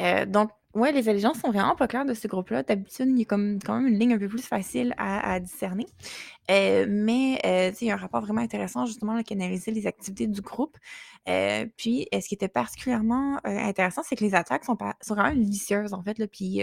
Euh, 0.00 0.24
donc, 0.24 0.50
ouais, 0.74 0.92
les 0.92 1.08
allégeances 1.08 1.38
sont 1.40 1.50
vraiment 1.50 1.76
pas 1.76 1.86
claires 1.86 2.06
de 2.06 2.14
ce 2.14 2.28
groupe-là. 2.28 2.62
D'habitude, 2.62 3.08
il 3.10 3.18
y 3.18 3.22
a 3.22 3.24
comme, 3.26 3.58
quand 3.62 3.74
même 3.74 3.88
une 3.88 3.98
ligne 3.98 4.14
un 4.14 4.18
peu 4.18 4.28
plus 4.28 4.46
facile 4.46 4.94
à, 4.96 5.38
discerner. 5.38 5.86
Mais, 6.48 7.40
il 7.80 7.86
y 7.86 7.90
a 7.90 7.94
un 7.94 7.98
rapport 7.98 8.22
vraiment 8.22 8.40
intéressant, 8.40 8.86
justement, 8.86 9.14
là, 9.14 9.22
qui 9.22 9.34
les 9.34 9.86
activités 9.86 10.26
du 10.26 10.40
groupe. 10.40 10.78
Puis, 11.76 12.08
ce 12.12 12.26
qui 12.26 12.34
était 12.34 12.48
particulièrement 12.48 13.38
intéressant, 13.44 14.02
c'est 14.02 14.16
que 14.16 14.24
les 14.24 14.34
attaques 14.34 14.64
sont, 14.64 14.78
vraiment 15.08 15.34
vicieuses, 15.34 15.92
en 15.92 16.02
fait. 16.02 16.26
Puis, 16.26 16.62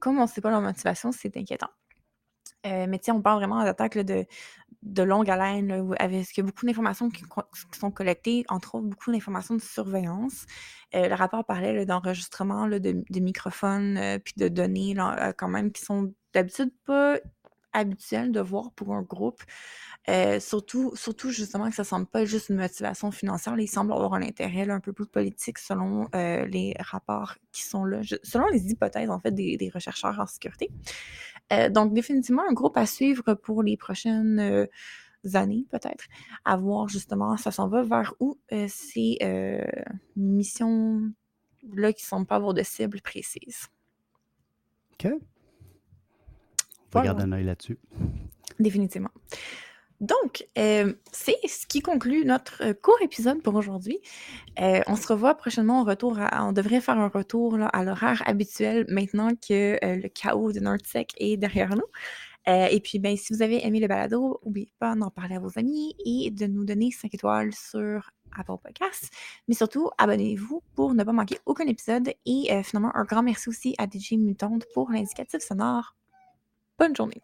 comme 0.00 0.18
on 0.18 0.22
ne 0.22 0.28
sait 0.28 0.42
pas 0.42 0.50
leur 0.50 0.60
motivation, 0.60 1.12
c'est 1.12 1.36
inquiétant. 1.36 1.70
Euh, 2.66 2.86
mais 2.88 2.98
tu 2.98 3.10
on 3.10 3.22
parle 3.22 3.38
vraiment 3.38 3.62
d'attaques 3.64 3.98
de, 3.98 4.26
de 4.86 5.02
longue 5.02 5.28
haleine, 5.28 5.68
là, 5.68 5.82
avec 5.98 6.40
beaucoup 6.40 6.64
d'informations 6.64 7.10
qui, 7.10 7.24
sont 7.72 7.90
collectées, 7.90 8.44
entre 8.48 8.76
autres 8.76 8.86
beaucoup 8.86 9.12
d'informations 9.12 9.56
de 9.56 9.62
surveillance. 9.62 10.46
Euh, 10.94 11.08
le 11.08 11.14
rapport 11.14 11.44
parlait 11.44 11.84
d'enregistrement 11.84 12.68
de, 12.68 13.20
microphones, 13.20 13.96
euh, 13.98 14.18
puis 14.18 14.34
de 14.36 14.48
données 14.48 14.94
euh, 14.98 15.32
quand 15.36 15.48
même 15.48 15.72
qui 15.72 15.82
sont 15.82 16.12
d'habitude 16.32 16.70
pas 16.84 17.18
habituelles 17.72 18.32
de 18.32 18.40
voir 18.40 18.72
pour 18.72 18.94
un 18.94 19.02
groupe. 19.02 19.42
Surtout, 20.38 20.94
surtout 20.94 21.30
justement 21.30 21.68
que 21.68 21.74
ça 21.74 21.82
semble 21.82 22.06
pas 22.06 22.24
juste 22.24 22.48
une 22.48 22.56
motivation 22.56 23.10
financière, 23.10 23.56
là, 23.56 23.62
il 23.62 23.66
semble 23.66 23.92
avoir 23.92 24.14
un 24.14 24.22
intérêt 24.22 24.70
un 24.70 24.80
peu 24.80 24.92
plus 24.92 25.06
politique 25.06 25.58
selon 25.58 26.08
les 26.14 26.74
rapports 26.78 27.34
qui 27.52 27.64
sont 27.64 27.84
là, 27.84 28.00
selon 28.22 28.46
les 28.46 28.70
hypothèses 28.70 29.10
en 29.10 29.18
fait 29.18 29.32
des, 29.32 29.56
des 29.58 29.70
chercheurs 29.78 30.18
en 30.20 30.26
sécurité. 30.26 30.70
Euh, 31.52 31.68
donc 31.68 31.92
définitivement 31.94 32.42
un 32.48 32.52
groupe 32.52 32.76
à 32.76 32.86
suivre 32.86 33.34
pour 33.34 33.62
les 33.62 33.76
prochaines 33.76 34.40
euh, 34.40 34.66
années 35.34 35.64
peut-être, 35.70 36.04
à 36.44 36.56
voir 36.56 36.88
justement 36.88 37.36
ça 37.36 37.50
s'en 37.50 37.68
va 37.68 37.82
vers 37.82 38.14
où 38.20 38.38
euh, 38.52 38.66
ces 38.68 39.18
euh, 39.22 39.64
missions 40.16 41.02
là 41.72 41.92
qui 41.92 42.04
ne 42.04 42.08
semblent 42.08 42.26
pas 42.26 42.36
avoir 42.36 42.54
de 42.54 42.62
cible 42.62 43.00
précise. 43.00 43.66
OK. 44.92 45.06
On 45.06 45.10
va 45.10 45.18
Voilà. 46.92 47.06
garder 47.08 47.22
un 47.24 47.32
œil 47.32 47.44
là-dessus. 47.44 47.78
Définitivement. 48.58 49.10
Donc, 50.00 50.46
euh, 50.58 50.92
c'est 51.12 51.38
ce 51.48 51.66
qui 51.66 51.80
conclut 51.80 52.24
notre 52.24 52.62
euh, 52.62 52.74
court 52.74 52.98
épisode 53.00 53.42
pour 53.42 53.54
aujourd'hui. 53.54 53.98
Euh, 54.60 54.80
on 54.86 54.96
se 54.96 55.06
revoit 55.08 55.34
prochainement 55.34 55.84
retour. 55.84 56.18
à- 56.18 56.46
on 56.46 56.52
devrait 56.52 56.80
faire 56.82 56.98
un 56.98 57.08
retour 57.08 57.56
là, 57.56 57.66
à 57.68 57.82
l'horaire 57.82 58.22
habituel 58.26 58.84
maintenant 58.88 59.30
que 59.30 59.78
euh, 59.84 59.96
le 59.96 60.08
chaos 60.08 60.52
de 60.52 60.60
NordSec 60.60 61.12
est 61.16 61.36
derrière 61.38 61.74
nous. 61.76 61.86
Euh, 62.48 62.66
et 62.70 62.78
puis, 62.80 62.98
ben, 63.00 63.16
si 63.16 63.32
vous 63.32 63.42
avez 63.42 63.66
aimé 63.66 63.80
le 63.80 63.88
balado, 63.88 64.38
n'oubliez 64.44 64.70
pas 64.78 64.94
d'en 64.94 65.10
parler 65.10 65.34
à 65.36 65.40
vos 65.40 65.58
amis 65.58 65.96
et 66.04 66.30
de 66.30 66.46
nous 66.46 66.64
donner 66.64 66.90
5 66.92 67.12
étoiles 67.12 67.52
sur 67.52 68.10
Apple 68.38 68.52
Podcasts. 68.62 69.10
Mais 69.48 69.54
surtout, 69.54 69.90
abonnez-vous 69.98 70.62
pour 70.76 70.94
ne 70.94 71.02
pas 71.02 71.12
manquer 71.12 71.38
aucun 71.46 71.66
épisode. 71.66 72.12
Et 72.24 72.52
euh, 72.52 72.62
finalement, 72.62 72.94
un 72.94 73.02
grand 73.04 73.22
merci 73.22 73.48
aussi 73.48 73.74
à 73.78 73.86
DJ 73.86 74.12
Mutant 74.12 74.58
pour 74.74 74.90
l'indicatif 74.92 75.40
sonore. 75.40 75.96
Bonne 76.78 76.94
journée. 76.94 77.20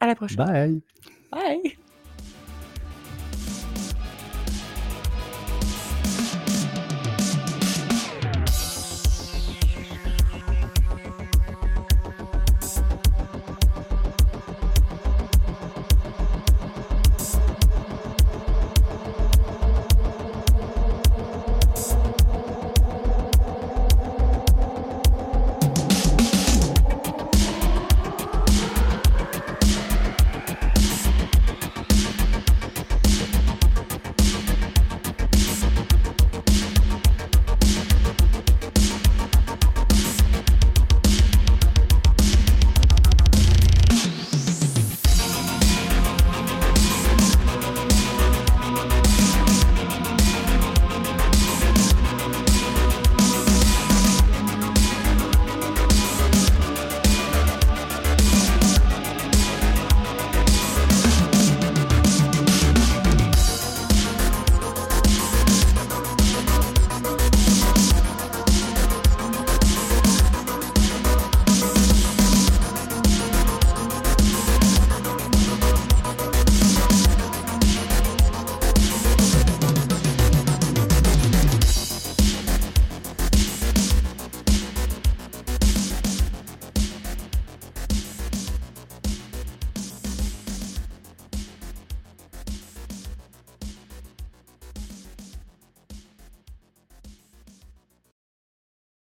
À 0.00 0.06
la 0.06 0.14
prochaine. 0.16 0.38
Bye! 0.38 0.80
Bye. 1.30 1.78